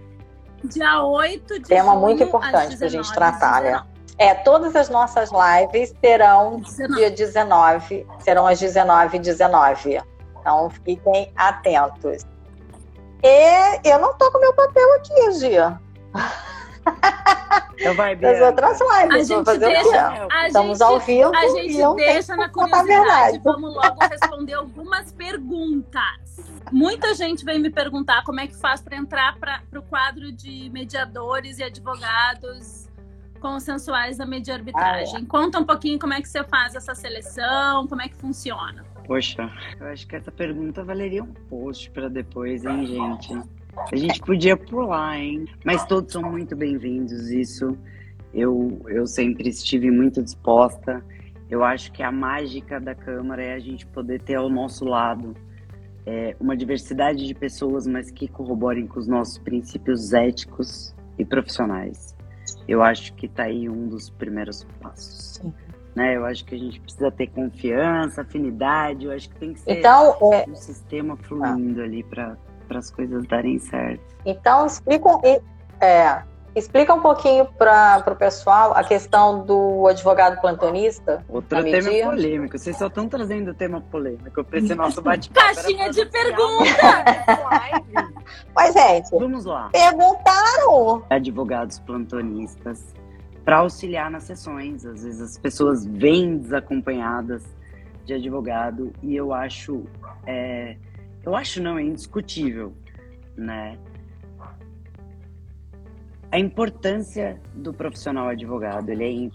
Dia 0.63 1.03
8 1.03 1.59
de 1.59 1.67
Tema 1.67 1.91
junho, 1.91 1.99
muito 1.99 2.23
importante 2.23 2.77
para 2.77 2.87
a 2.87 2.89
gente 2.89 3.13
tratar, 3.13 3.61
né? 3.61 3.83
É, 4.17 4.33
todas 4.33 4.75
as 4.75 4.89
nossas 4.89 5.29
lives 5.31 5.93
serão 6.01 6.59
19. 6.59 6.95
dia 6.95 7.11
19, 7.11 8.07
serão 8.19 8.47
às 8.47 8.59
19 8.59 9.19
19 9.19 10.01
Então 10.39 10.69
fiquem 10.69 11.31
atentos. 11.35 12.25
E 13.23 13.89
eu 13.89 13.99
não 13.99 14.13
tô 14.17 14.31
com 14.31 14.39
meu 14.39 14.53
papel 14.53 14.95
aqui, 14.95 15.31
Gia. 15.33 15.79
Então 17.79 17.93
vai, 17.95 18.13
As 18.13 18.41
outras 18.41 18.79
lives, 18.79 19.29
vou 19.29 19.45
fazer 19.45 19.67
deixa, 19.67 20.09
o 20.09 20.27
quê? 20.27 20.47
Estamos 20.47 20.79
gente, 20.79 20.87
ao 20.87 20.99
vivo 20.99 21.31
a 21.33 21.47
gente 21.47 21.73
e 21.73 21.77
não 21.77 21.95
deixa 21.95 22.35
na 22.35 22.49
curiosidade. 22.49 23.39
Vamos 23.41 23.73
logo 23.73 23.99
responder 24.01 24.53
algumas 24.53 25.11
perguntas. 25.13 26.49
Muita 26.71 27.13
gente 27.13 27.45
vem 27.45 27.59
me 27.59 27.69
perguntar 27.69 28.23
como 28.25 28.41
é 28.41 28.47
que 28.47 28.55
faz 28.55 28.81
para 28.81 28.97
entrar 28.97 29.37
para 29.37 29.61
o 29.73 29.81
quadro 29.81 30.31
de 30.31 30.69
mediadores 30.71 31.59
e 31.59 31.63
advogados 31.63 32.89
consensuais 33.39 34.17
da 34.17 34.25
media 34.25 34.55
arbitragem. 34.55 35.15
Ah, 35.15 35.21
é. 35.21 35.25
Conta 35.25 35.59
um 35.59 35.65
pouquinho 35.65 35.97
como 35.97 36.13
é 36.13 36.21
que 36.21 36.27
você 36.27 36.43
faz 36.43 36.75
essa 36.75 36.93
seleção, 36.93 37.87
como 37.87 38.01
é 38.01 38.09
que 38.09 38.15
funciona. 38.15 38.85
Poxa, 39.09 39.51
eu 39.79 39.87
acho 39.87 40.05
que 40.05 40.15
essa 40.15 40.31
pergunta 40.31 40.83
valeria 40.83 41.23
um 41.23 41.33
post 41.49 41.89
para 41.89 42.07
depois, 42.07 42.63
hein, 42.63 42.85
gente? 42.85 43.41
A 43.91 43.95
gente 43.95 44.19
podia 44.19 44.55
pular, 44.55 45.17
hein? 45.17 45.47
Mas 45.65 45.83
todos 45.87 46.13
são 46.13 46.21
muito 46.21 46.55
bem-vindos. 46.55 47.31
Isso 47.31 47.75
eu, 48.31 48.79
eu 48.87 49.07
sempre 49.07 49.49
estive 49.49 49.89
muito 49.89 50.21
disposta. 50.21 51.03
Eu 51.49 51.63
acho 51.63 51.91
que 51.91 52.03
a 52.03 52.11
mágica 52.11 52.79
da 52.79 52.93
Câmara 52.93 53.41
é 53.41 53.55
a 53.55 53.59
gente 53.59 53.83
poder 53.87 54.21
ter 54.21 54.35
ao 54.35 54.47
nosso 54.47 54.85
lado 54.85 55.35
é, 56.05 56.35
uma 56.39 56.55
diversidade 56.55 57.25
de 57.25 57.33
pessoas, 57.33 57.87
mas 57.87 58.11
que 58.11 58.27
corroborem 58.27 58.85
com 58.85 58.99
os 58.99 59.07
nossos 59.07 59.39
princípios 59.39 60.13
éticos 60.13 60.93
e 61.17 61.25
profissionais. 61.25 62.15
eu 62.67 62.83
acho 62.83 63.15
que 63.15 63.25
está 63.25 63.45
aí 63.45 63.67
um 63.67 63.87
dos 63.87 64.11
primeiros 64.11 64.65
passos. 64.79 65.41
Né? 65.99 66.15
Eu 66.15 66.25
acho 66.25 66.45
que 66.45 66.55
a 66.55 66.57
gente 66.57 66.79
precisa 66.79 67.11
ter 67.11 67.27
confiança, 67.27 68.21
afinidade, 68.21 69.05
eu 69.05 69.11
acho 69.11 69.27
que 69.29 69.35
tem 69.35 69.53
que 69.53 69.59
ser 69.59 69.79
então, 69.79 70.15
é... 70.31 70.45
um 70.47 70.55
sistema 70.55 71.17
fluindo 71.17 71.81
ah. 71.81 71.83
ali 71.83 72.03
para 72.03 72.37
as 72.69 72.89
coisas 72.89 73.27
darem 73.27 73.59
certo. 73.59 74.01
Então, 74.25 74.65
explica, 74.65 75.09
é, 75.81 76.23
Explica 76.55 76.93
um 76.93 77.01
pouquinho 77.01 77.45
para 77.45 78.01
o 78.07 78.15
pessoal 78.15 78.73
a 78.75 78.83
questão 78.83 79.45
do 79.45 79.87
advogado 79.87 80.39
plantonista. 80.41 81.23
Outro 81.27 81.61
tema 81.63 81.89
é 81.89 82.03
polêmico. 82.03 82.57
Vocês 82.57 82.77
só 82.77 82.87
estão 82.87 83.07
trazendo 83.07 83.51
o 83.51 83.53
tema 83.53 83.81
polêmico 83.81 84.43
para 84.43 84.57
esse 84.57 84.73
nosso 84.73 84.99
bate-papo. 85.03 85.55
Caixinha 85.55 85.91
de 85.91 86.05
pergunta! 86.05 87.03
Mas, 88.55 88.73
gente, 88.73 89.11
vamos 89.11 89.45
lá. 89.45 89.69
Perguntaram! 89.71 91.03
Advogados 91.09 91.77
plantonistas 91.79 92.93
para 93.49 93.57
auxiliar 93.57 94.11
nas 94.11 94.25
sessões. 94.25 94.85
Às 94.85 95.03
vezes 95.03 95.19
as 95.19 95.35
pessoas 95.39 95.83
vêm 95.83 96.37
desacompanhadas 96.37 97.43
de 98.05 98.13
advogado 98.13 98.93
e 99.01 99.15
eu 99.15 99.33
acho, 99.33 99.85
é, 100.27 100.77
eu 101.25 101.35
acho 101.35 101.59
não 101.59 101.79
é 101.79 101.81
indiscutível, 101.81 102.75
né? 103.35 103.75
a 106.31 106.37
importância 106.37 107.41
do 107.55 107.73
profissional 107.73 108.27
advogado. 108.27 108.87
Ele 108.89 109.31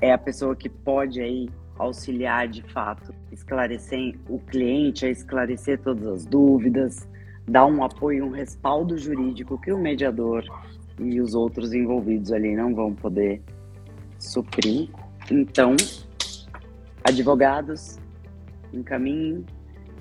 é, 0.00 0.06
é 0.08 0.12
a 0.14 0.18
pessoa 0.18 0.56
que 0.56 0.70
pode 0.70 1.20
aí 1.20 1.50
auxiliar 1.78 2.48
de 2.48 2.62
fato, 2.62 3.12
esclarecer 3.30 4.18
o 4.30 4.38
cliente, 4.38 5.04
a 5.04 5.10
esclarecer 5.10 5.78
todas 5.78 6.06
as 6.06 6.24
dúvidas, 6.24 7.06
dar 7.46 7.66
um 7.66 7.84
apoio, 7.84 8.24
um 8.24 8.30
respaldo 8.30 8.96
jurídico 8.96 9.60
que 9.60 9.70
o 9.70 9.78
mediador 9.78 10.42
e 10.98 11.20
os 11.20 11.34
outros 11.34 11.72
envolvidos 11.72 12.32
ali 12.32 12.54
não 12.54 12.74
vão 12.74 12.94
poder 12.94 13.40
suprir. 14.18 14.88
Então, 15.30 15.76
advogados, 17.04 17.98
encaminhem 18.72 19.44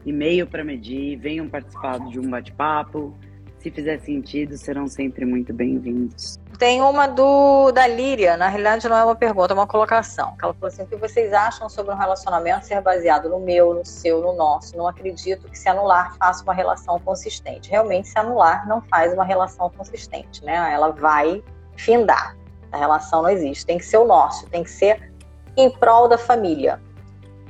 e-mail 0.05 0.47
para 0.47 0.63
medir, 0.63 1.17
venham 1.17 1.47
participar 1.47 1.99
de 2.09 2.19
um 2.19 2.29
bate-papo, 2.29 3.15
se 3.59 3.69
fizer 3.69 3.99
sentido, 3.99 4.57
serão 4.57 4.87
sempre 4.87 5.23
muito 5.23 5.53
bem-vindos. 5.53 6.40
Tem 6.61 6.79
uma 6.79 7.07
do 7.07 7.71
da 7.71 7.87
Líria, 7.87 8.37
na 8.37 8.47
realidade 8.47 8.87
não 8.87 8.95
é 8.95 9.03
uma 9.03 9.15
pergunta, 9.15 9.51
é 9.51 9.55
uma 9.55 9.65
colocação. 9.65 10.35
Ela 10.39 10.53
falou 10.53 10.67
assim: 10.67 10.83
o 10.83 10.85
que 10.85 10.95
vocês 10.95 11.33
acham 11.33 11.67
sobre 11.67 11.91
um 11.91 11.97
relacionamento 11.97 12.67
ser 12.67 12.79
baseado 12.81 13.27
no 13.29 13.39
meu, 13.39 13.73
no 13.73 13.83
seu, 13.83 14.21
no 14.21 14.35
nosso? 14.35 14.77
Não 14.77 14.87
acredito 14.87 15.49
que 15.49 15.57
se 15.57 15.67
anular 15.67 16.15
faça 16.19 16.43
uma 16.43 16.53
relação 16.53 16.99
consistente. 16.99 17.71
Realmente, 17.71 18.09
se 18.09 18.19
anular 18.19 18.67
não 18.67 18.79
faz 18.79 19.11
uma 19.11 19.23
relação 19.23 19.71
consistente, 19.71 20.45
né? 20.45 20.71
Ela 20.71 20.91
vai 20.91 21.43
findar. 21.75 22.37
A 22.71 22.77
relação 22.77 23.23
não 23.23 23.29
existe. 23.31 23.65
Tem 23.65 23.79
que 23.79 23.85
ser 23.85 23.97
o 23.97 24.05
nosso, 24.05 24.45
tem 24.45 24.63
que 24.63 24.69
ser 24.69 25.11
em 25.57 25.67
prol 25.67 26.07
da 26.07 26.19
família. 26.19 26.79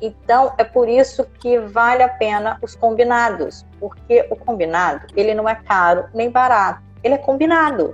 Então, 0.01 0.53
é 0.57 0.63
por 0.63 0.87
isso 0.87 1.25
que 1.41 1.59
vale 1.59 2.01
a 2.01 2.07
pena 2.07 2.57
os 2.61 2.75
combinados, 2.75 3.65
porque 3.77 4.25
o 4.31 4.37
combinado, 4.37 5.05
ele 5.17 5.33
não 5.33 5.49
é 5.49 5.55
caro 5.55 6.05
nem 6.13 6.31
barato, 6.31 6.81
ele 7.03 7.15
é 7.15 7.17
combinado. 7.17 7.93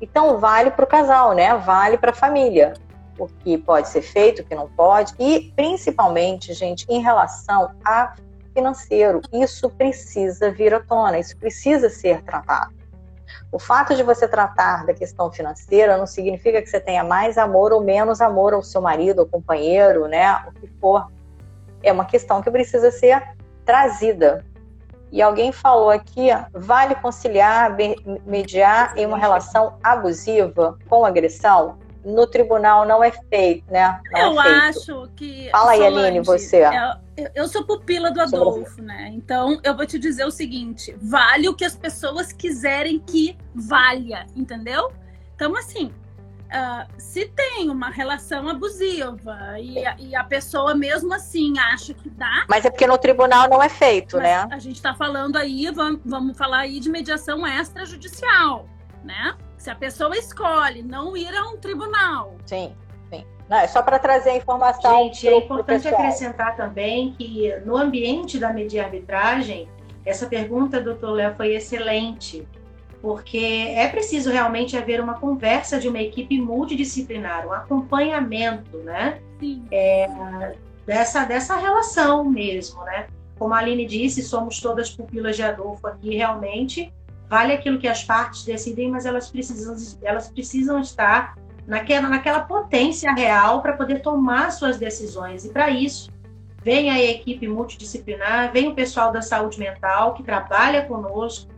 Então, 0.00 0.38
vale 0.38 0.70
para 0.70 0.84
o 0.84 0.88
casal, 0.88 1.32
né? 1.32 1.54
Vale 1.56 1.96
para 1.96 2.10
a 2.10 2.14
família, 2.14 2.74
o 3.18 3.26
que 3.26 3.56
pode 3.56 3.88
ser 3.88 4.02
feito, 4.02 4.42
o 4.42 4.44
que 4.44 4.54
não 4.54 4.68
pode, 4.68 5.14
e 5.18 5.52
principalmente, 5.54 6.52
gente, 6.52 6.86
em 6.88 7.00
relação 7.00 7.70
a 7.84 8.14
financeiro, 8.52 9.20
isso 9.32 9.68
precisa 9.70 10.50
vir 10.50 10.72
à 10.72 10.80
tona, 10.80 11.18
isso 11.18 11.36
precisa 11.36 11.88
ser 11.88 12.22
tratado. 12.22 12.72
O 13.50 13.58
fato 13.58 13.94
de 13.94 14.02
você 14.02 14.26
tratar 14.26 14.86
da 14.86 14.94
questão 14.94 15.30
financeira 15.30 15.96
não 15.96 16.06
significa 16.06 16.60
que 16.60 16.68
você 16.68 16.80
tenha 16.80 17.04
mais 17.04 17.38
amor 17.38 17.72
ou 17.72 17.80
menos 17.80 18.20
amor 18.20 18.52
ao 18.52 18.62
seu 18.62 18.80
marido, 18.80 19.20
ao 19.20 19.26
companheiro, 19.26 20.06
né? 20.06 20.44
O 20.48 20.52
que 20.52 20.66
for 20.80 21.10
é 21.82 21.92
uma 21.92 22.04
questão 22.04 22.42
que 22.42 22.50
precisa 22.50 22.90
ser 22.90 23.22
trazida. 23.64 24.44
E 25.14 25.22
alguém 25.22 25.52
falou 25.52 25.90
aqui, 25.90 26.26
vale 26.52 26.96
conciliar, 26.96 27.72
mediar 28.26 28.98
em 28.98 29.06
uma 29.06 29.16
relação 29.16 29.78
abusiva 29.80 30.76
com 30.88 31.04
agressão? 31.04 31.78
No 32.04 32.26
tribunal 32.26 32.84
não 32.84 33.02
é 33.02 33.12
feito, 33.12 33.64
né? 33.70 34.00
Não 34.10 34.32
eu 34.34 34.40
é 34.40 34.68
acho 34.68 35.08
que. 35.14 35.48
Fala 35.52 35.70
aí, 35.70 35.86
Aline, 35.86 36.18
você. 36.18 36.62
É, 36.62 37.30
eu 37.32 37.46
sou 37.46 37.64
pupila 37.64 38.10
do 38.10 38.20
Adolfo, 38.20 38.82
né? 38.82 39.12
Então 39.14 39.60
eu 39.62 39.76
vou 39.76 39.86
te 39.86 40.00
dizer 40.00 40.24
o 40.24 40.32
seguinte: 40.32 40.96
vale 41.00 41.48
o 41.48 41.54
que 41.54 41.64
as 41.64 41.76
pessoas 41.76 42.32
quiserem 42.32 42.98
que 42.98 43.38
valha, 43.54 44.26
entendeu? 44.34 44.90
Então, 45.36 45.56
assim, 45.56 45.92
Uh, 46.44 46.86
se 46.98 47.26
tem 47.26 47.68
uma 47.68 47.90
relação 47.90 48.48
abusiva 48.48 49.58
e 49.58 49.84
a, 49.84 49.96
e 49.98 50.14
a, 50.14 50.22
pessoa 50.22 50.72
mesmo 50.72 51.12
assim 51.12 51.58
acha 51.58 51.92
que 51.92 52.08
dá. 52.10 52.44
Mas 52.48 52.64
é 52.64 52.70
porque 52.70 52.86
no 52.86 52.96
tribunal 52.96 53.48
não 53.48 53.60
é 53.60 53.68
feito, 53.68 54.18
né? 54.18 54.46
A 54.50 54.58
gente 54.58 54.76
está 54.76 54.94
falando 54.94 55.36
aí, 55.36 55.68
vamos, 55.72 56.00
vamos 56.04 56.36
falar 56.36 56.58
aí 56.58 56.78
de 56.78 56.88
mediação 56.88 57.44
extrajudicial, 57.44 58.68
né? 59.02 59.34
Se 59.56 59.68
a 59.68 59.74
pessoa 59.74 60.16
escolhe 60.16 60.82
não 60.82 61.16
ir 61.16 61.34
a 61.34 61.48
um 61.48 61.56
tribunal. 61.56 62.36
Sim. 62.46 62.76
sim. 63.10 63.26
Não, 63.48 63.58
é 63.58 63.66
só 63.66 63.82
para 63.82 63.98
trazer 63.98 64.30
a 64.30 64.36
informação. 64.36 65.04
Gente, 65.04 65.26
é 65.26 65.38
importante 65.38 65.88
acrescentar 65.88 66.54
também 66.56 67.14
que 67.14 67.52
no 67.64 67.76
ambiente 67.76 68.38
da 68.38 68.52
media 68.52 68.84
arbitragem, 68.84 69.68
essa 70.04 70.26
pergunta, 70.26 70.80
doutor 70.80 71.12
Léo, 71.12 71.34
foi 71.34 71.54
excelente 71.54 72.46
porque 73.04 73.36
é 73.76 73.86
preciso 73.86 74.30
realmente 74.30 74.78
haver 74.78 74.98
uma 74.98 75.20
conversa 75.20 75.78
de 75.78 75.86
uma 75.86 76.00
equipe 76.00 76.40
multidisciplinar, 76.40 77.46
um 77.46 77.52
acompanhamento, 77.52 78.78
né? 78.78 79.20
É, 79.70 80.54
dessa, 80.86 81.22
dessa 81.26 81.54
relação 81.54 82.24
mesmo, 82.24 82.82
né? 82.84 83.08
Como 83.38 83.52
a 83.52 83.58
Aline 83.58 83.84
disse, 83.84 84.22
somos 84.22 84.58
todas 84.58 84.88
pupilas 84.88 85.36
de 85.36 85.42
Adolfo 85.42 85.86
aqui, 85.86 86.16
realmente 86.16 86.90
vale 87.28 87.52
aquilo 87.52 87.78
que 87.78 87.86
as 87.86 88.02
partes 88.02 88.42
decidem, 88.42 88.90
mas 88.90 89.04
elas 89.04 89.30
precisam, 89.30 89.76
elas 90.02 90.28
precisam 90.28 90.80
estar 90.80 91.36
naquela, 91.66 92.08
naquela 92.08 92.40
potência 92.40 93.12
real 93.12 93.60
para 93.60 93.74
poder 93.74 94.00
tomar 94.00 94.50
suas 94.50 94.78
decisões. 94.78 95.44
E 95.44 95.50
para 95.50 95.68
isso, 95.68 96.10
vem 96.62 96.88
a 96.88 96.98
equipe 96.98 97.46
multidisciplinar, 97.46 98.50
vem 98.50 98.68
o 98.68 98.74
pessoal 98.74 99.12
da 99.12 99.20
saúde 99.20 99.58
mental 99.58 100.14
que 100.14 100.22
trabalha 100.22 100.86
conosco, 100.86 101.52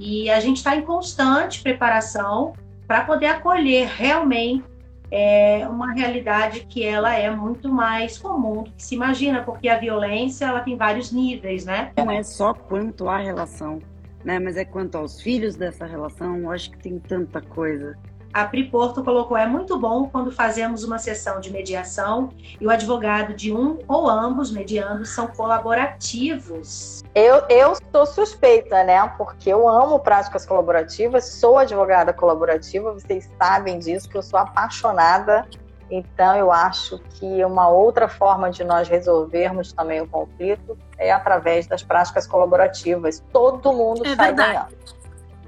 e 0.00 0.30
a 0.30 0.40
gente 0.40 0.56
está 0.56 0.74
em 0.74 0.80
constante 0.80 1.62
preparação 1.62 2.54
para 2.86 3.04
poder 3.04 3.26
acolher 3.26 3.86
realmente 3.86 4.64
é, 5.10 5.68
uma 5.68 5.92
realidade 5.92 6.60
que 6.60 6.82
ela 6.82 7.14
é 7.14 7.30
muito 7.30 7.68
mais 7.68 8.16
comum 8.16 8.62
do 8.62 8.70
que 8.70 8.82
se 8.82 8.94
imagina, 8.94 9.42
porque 9.42 9.68
a 9.68 9.76
violência 9.76 10.46
ela 10.46 10.60
tem 10.60 10.74
vários 10.74 11.12
níveis, 11.12 11.66
né? 11.66 11.92
Não 11.98 12.10
é 12.10 12.22
só 12.22 12.54
quanto 12.54 13.10
à 13.10 13.18
relação, 13.18 13.78
né? 14.24 14.38
Mas 14.38 14.56
é 14.56 14.64
quanto 14.64 14.96
aos 14.96 15.20
filhos 15.20 15.54
dessa 15.54 15.84
relação. 15.84 16.38
Eu 16.38 16.50
acho 16.50 16.70
que 16.70 16.78
tem 16.78 16.98
tanta 16.98 17.42
coisa 17.42 17.94
a 18.32 18.44
Pri 18.44 18.64
Porto 18.64 19.02
colocou: 19.02 19.36
é 19.36 19.46
muito 19.46 19.78
bom 19.78 20.08
quando 20.08 20.30
fazemos 20.30 20.84
uma 20.84 20.98
sessão 20.98 21.40
de 21.40 21.50
mediação 21.50 22.30
e 22.60 22.66
o 22.66 22.70
advogado 22.70 23.34
de 23.34 23.52
um 23.52 23.78
ou 23.88 24.08
ambos 24.08 24.50
mediando 24.50 25.04
são 25.04 25.26
colaborativos. 25.26 27.02
Eu, 27.14 27.42
eu 27.48 27.76
sou 27.92 28.06
suspeita, 28.06 28.84
né? 28.84 29.06
Porque 29.18 29.50
eu 29.50 29.68
amo 29.68 29.98
práticas 29.98 30.46
colaborativas, 30.46 31.24
sou 31.24 31.58
advogada 31.58 32.12
colaborativa, 32.12 32.92
vocês 32.92 33.28
sabem 33.40 33.78
disso, 33.78 34.08
que 34.08 34.16
eu 34.16 34.22
sou 34.22 34.38
apaixonada. 34.38 35.46
Então, 35.90 36.36
eu 36.36 36.52
acho 36.52 37.00
que 37.18 37.44
uma 37.44 37.68
outra 37.68 38.08
forma 38.08 38.48
de 38.48 38.62
nós 38.62 38.88
resolvermos 38.88 39.72
também 39.72 40.00
o 40.00 40.06
conflito 40.06 40.78
é 40.96 41.10
através 41.10 41.66
das 41.66 41.82
práticas 41.82 42.28
colaborativas. 42.28 43.24
Todo 43.32 43.72
mundo 43.72 44.06
é 44.06 44.14
sai 44.14 44.26
verdade. 44.26 44.52
ganhando. 44.52 44.76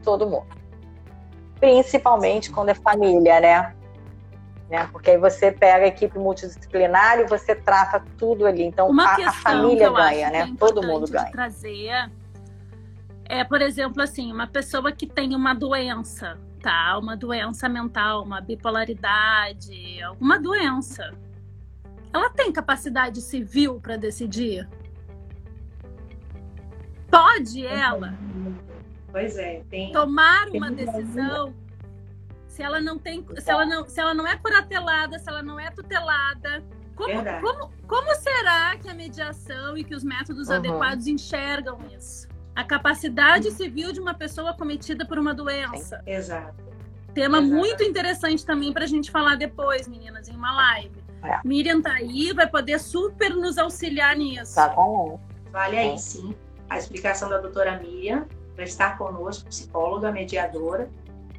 Todo 0.02 0.26
mundo 0.26 0.61
principalmente 1.62 2.50
quando 2.50 2.70
é 2.70 2.74
família, 2.74 3.40
né? 3.40 3.72
né? 4.68 4.88
Porque 4.90 5.12
aí 5.12 5.18
você 5.18 5.52
pega 5.52 5.84
a 5.84 5.86
equipe 5.86 6.18
multidisciplinar 6.18 7.20
e 7.20 7.26
você 7.26 7.54
trata 7.54 8.02
tudo 8.18 8.44
ali. 8.44 8.64
Então 8.64 8.90
a, 9.00 9.14
a, 9.28 9.32
família 9.32 9.88
ganha, 9.88 10.28
né? 10.28 10.50
É 10.52 10.56
Todo 10.58 10.82
mundo 10.82 11.08
ganha. 11.08 11.30
Trazer 11.30 12.10
é, 13.26 13.44
por 13.44 13.62
exemplo, 13.62 14.02
assim, 14.02 14.32
uma 14.32 14.48
pessoa 14.48 14.90
que 14.90 15.06
tem 15.06 15.36
uma 15.36 15.54
doença, 15.54 16.36
tá? 16.60 16.98
Uma 16.98 17.16
doença 17.16 17.68
mental, 17.68 18.24
uma 18.24 18.40
bipolaridade, 18.40 20.02
alguma 20.02 20.38
doença. 20.38 21.14
Ela 22.12 22.28
tem 22.30 22.52
capacidade 22.52 23.22
civil 23.22 23.80
para 23.80 23.96
decidir? 23.96 24.68
Pode 27.08 27.64
ela? 27.64 28.14
Pois 29.12 29.36
é, 29.36 29.62
tem. 29.70 29.92
Tomar 29.92 30.48
uma 30.48 30.70
decisão. 30.70 31.54
Se 32.48 32.62
ela 32.62 32.80
não 32.80 32.98
tem, 32.98 33.24
se 33.38 33.50
ela 33.50 33.64
não, 33.64 33.86
se 33.88 34.00
ela 34.00 34.12
não 34.12 34.26
é 34.26 34.36
curatelada, 34.36 35.18
se 35.18 35.28
ela 35.28 35.42
não 35.42 35.58
é 35.60 35.70
tutelada, 35.70 36.62
como, 36.94 37.22
como, 37.40 37.72
como 37.86 38.14
será 38.16 38.76
que 38.76 38.88
a 38.88 38.94
mediação 38.94 39.76
e 39.76 39.84
que 39.84 39.94
os 39.94 40.04
métodos 40.04 40.48
uhum. 40.48 40.56
adequados 40.56 41.06
enxergam 41.06 41.78
isso? 41.96 42.28
A 42.54 42.64
capacidade 42.64 43.48
uhum. 43.48 43.54
civil 43.54 43.92
de 43.92 44.00
uma 44.00 44.12
pessoa 44.12 44.52
cometida 44.52 45.06
por 45.06 45.18
uma 45.18 45.34
doença. 45.34 46.02
Exato. 46.06 46.62
Tema 47.14 47.40
muito 47.40 47.82
interessante 47.82 48.44
também 48.44 48.72
para 48.72 48.84
a 48.84 48.86
gente 48.86 49.10
falar 49.10 49.36
depois, 49.36 49.86
meninas, 49.88 50.28
em 50.28 50.36
uma 50.36 50.54
live. 50.54 51.02
É. 51.22 51.40
Miriam 51.44 51.80
tá 51.80 51.92
aí, 51.92 52.32
vai 52.32 52.48
poder 52.48 52.78
super 52.78 53.34
nos 53.34 53.58
auxiliar 53.58 54.16
nisso. 54.16 54.54
Tá 54.54 54.68
bom. 54.68 55.20
Vale 55.50 55.78
aí, 55.78 55.98
sim. 55.98 56.34
A 56.68 56.78
explicação 56.78 57.28
da 57.28 57.38
doutora 57.38 57.78
Miriam, 57.78 58.26
para 58.54 58.64
estar 58.64 58.98
conosco, 58.98 59.48
psicóloga, 59.48 60.10
mediadora, 60.10 60.88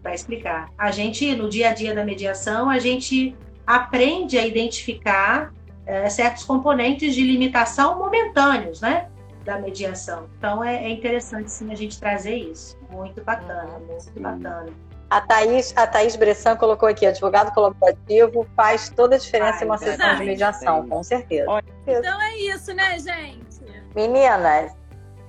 para 0.02 0.14
explicar. 0.14 0.70
A 0.78 0.92
gente, 0.92 1.36
no 1.36 1.50
dia 1.50 1.70
a 1.70 1.74
dia 1.74 1.96
da 1.96 2.04
mediação, 2.04 2.70
a 2.70 2.80
gente 2.80 3.36
aprende 3.66 4.38
a 4.38 4.46
identificar 4.46 5.54
é, 5.86 6.10
certos 6.10 6.44
componentes 6.44 7.16
de 7.16 7.24
limitação 7.24 7.98
momentâneos, 7.98 8.82
né? 8.82 9.10
Da 9.46 9.60
mediação. 9.60 10.30
Então 10.38 10.64
é, 10.64 10.86
é, 10.86 10.90
interessante 10.90 11.52
sim 11.52 11.72
a 11.72 11.76
gente 11.76 12.00
trazer 12.00 12.36
isso. 12.36 12.78
Muito 12.90 13.22
bacana, 13.24 13.74
uhum, 13.74 13.86
muito 13.88 14.04
sim. 14.04 14.22
bacana. 14.22 14.68
A 15.10 15.22
Thaís, 15.22 15.74
a 15.76 15.86
Thaís 15.86 16.16
Bressan 16.16 16.56
colocou 16.56 16.90
aqui, 16.90 17.06
advogado 17.06 17.54
colaborativo 17.54 18.48
faz 18.56 18.90
toda 18.90 19.16
a 19.16 19.20
diferença 19.20 19.60
Ai, 19.60 19.64
em 19.64 19.66
uma 19.66 19.78
sessão 19.78 20.16
de 20.16 20.24
mediação, 20.26 20.88
com 20.88 21.04
certeza. 21.04 21.46
Então 21.86 22.22
é 22.22 22.38
isso, 22.38 22.74
né, 22.74 22.98
gente? 22.98 23.44
Meninas, 23.94 24.76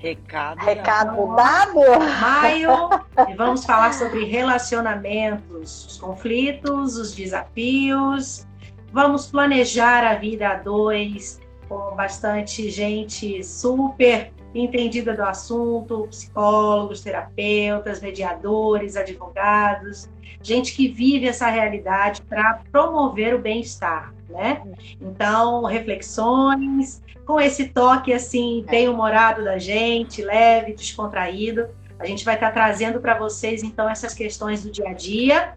Recado, 0.05 0.59
Recado 0.59 1.35
dado. 1.35 1.81
Maio, 2.21 2.91
e 3.27 3.35
vamos 3.35 3.65
falar 3.65 3.95
sobre 3.95 4.25
relacionamentos, 4.25 5.87
os 5.87 5.97
conflitos, 5.97 6.99
os 6.99 7.15
desafios. 7.15 8.47
Vamos 8.93 9.27
planejar 9.27 10.05
a 10.05 10.15
vida 10.15 10.51
a 10.51 10.55
dois, 10.57 11.41
com 11.67 11.97
bastante 11.97 12.69
gente 12.69 13.43
super 13.43 14.31
entendida 14.55 15.15
do 15.15 15.23
assunto, 15.23 16.07
psicólogos, 16.11 17.01
terapeutas, 17.01 18.01
mediadores, 18.01 18.97
advogados, 18.97 20.09
gente 20.43 20.77
que 20.77 20.87
vive 20.87 21.27
essa 21.27 21.49
realidade 21.49 22.21
para 22.23 22.61
promover 22.71 23.35
o 23.35 23.39
bem-estar, 23.39 24.14
né? 24.35 24.63
Então, 25.01 25.65
reflexões 25.65 27.03
com 27.25 27.41
esse 27.41 27.69
toque 27.69 28.13
assim 28.13 28.65
bem 28.69 28.89
humorado 28.89 29.45
da 29.45 29.57
gente, 29.59 30.23
leve, 30.23 30.75
descontraído. 30.75 31.69
A 31.99 32.07
gente 32.07 32.25
vai 32.25 32.35
estar 32.35 32.51
trazendo 32.51 33.01
para 33.01 33.17
vocês 33.17 33.63
então 33.63 33.89
essas 33.89 34.13
questões 34.13 34.63
do 34.63 34.71
dia 34.71 34.89
a 34.89 34.93
dia. 34.93 35.55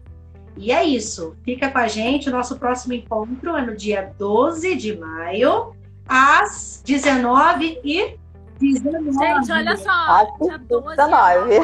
E 0.56 0.72
é 0.72 0.82
isso. 0.84 1.36
Fica 1.44 1.70
com 1.70 1.78
a 1.78 1.88
gente. 1.88 2.28
O 2.28 2.32
nosso 2.32 2.58
próximo 2.58 2.94
encontro 2.94 3.56
é 3.56 3.66
no 3.66 3.76
dia 3.76 4.12
12 4.18 4.76
de 4.76 4.96
maio, 4.96 5.74
às 6.08 6.82
19 6.84 7.80
e 7.84 8.16
19. 8.58 9.12
Gente, 9.12 9.52
olha 9.52 9.76
só, 9.76 10.24
dia 10.40 10.58
12 10.58 10.96
19. 10.96 11.58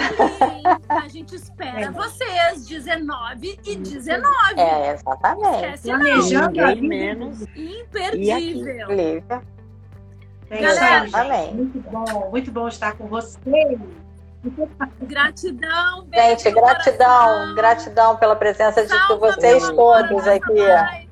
a 0.89 1.09
gente 1.09 1.35
espera 1.35 1.81
é. 1.81 1.91
vocês, 1.91 2.67
19 2.67 3.59
e 3.67 3.77
19. 3.77 4.61
É, 4.61 4.93
exatamente. 4.93 5.83
Planejando 5.83 6.65
a 6.65 6.75
menos. 6.77 7.43
Imperdível. 7.57 8.91
É 10.51 10.63
Galera, 10.63 11.07
exatamente. 11.07 11.55
Muito 11.55 11.81
bom, 11.91 12.31
muito 12.31 12.53
bom 12.53 12.69
estar 12.69 12.93
com 12.93 13.07
vocês. 13.07 13.81
Gratidão, 15.01 16.05
beijo 16.05 16.29
Gente, 16.29 16.51
gratidão, 16.53 17.55
gratidão 17.55 18.17
pela 18.17 18.37
presença 18.37 18.85
de 18.85 19.19
vocês 19.19 19.71
todos 19.71 20.29
aqui. 20.29 21.04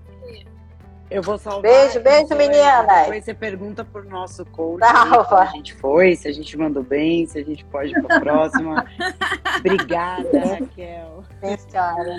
Eu 1.13 1.23
vou 1.23 1.37
salvar. 1.37 1.63
Beijo, 1.63 2.01
beijo, 2.01 2.35
meninas. 2.35 2.87
Depois 2.87 3.25
você 3.25 3.35
pergunta 3.35 3.85
pro 3.85 4.03
nosso 4.09 4.45
coach 4.47 4.81
Salva. 4.81 5.25
se 5.29 5.35
a 5.35 5.45
gente 5.47 5.75
foi, 5.75 6.17
se 6.17 6.29
a 6.29 6.33
gente 6.33 6.57
mandou 6.57 6.83
bem, 6.83 7.27
se 7.27 7.39
a 7.39 7.45
gente 7.45 7.65
pode 7.67 7.91
ir 7.91 8.03
pra 8.03 8.21
próxima. 8.21 8.87
Obrigada, 9.59 10.29
Raquel. 10.39 11.25
Senhora. 11.69 12.17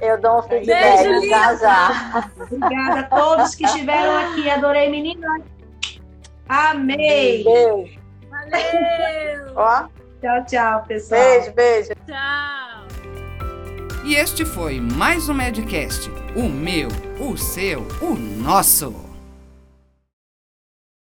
Eu 0.00 0.20
dou 0.20 0.40
um 0.40 0.42
feedback 0.42 1.02
beijo, 1.04 1.28
já 1.28 1.54
já. 1.56 2.30
Obrigada 2.40 3.00
a 3.00 3.02
todos 3.04 3.54
que 3.54 3.64
estiveram 3.64 4.16
aqui. 4.18 4.50
Adorei, 4.50 4.90
meninas. 4.90 5.42
Amei. 6.48 7.44
Beijo. 7.44 7.98
Valeu. 8.30 9.52
Ó. 9.56 9.88
Tchau, 10.20 10.44
tchau, 10.46 10.84
pessoal. 10.86 11.20
Beijo, 11.20 11.54
beijo. 11.54 11.90
Tchau. 12.06 12.87
E 14.08 14.14
este 14.14 14.42
foi 14.42 14.80
mais 14.80 15.28
um 15.28 15.34
Medcast. 15.34 16.10
O 16.34 16.48
meu, 16.48 16.88
o 17.20 17.36
seu, 17.36 17.86
o 18.00 18.14
nosso. 18.14 19.07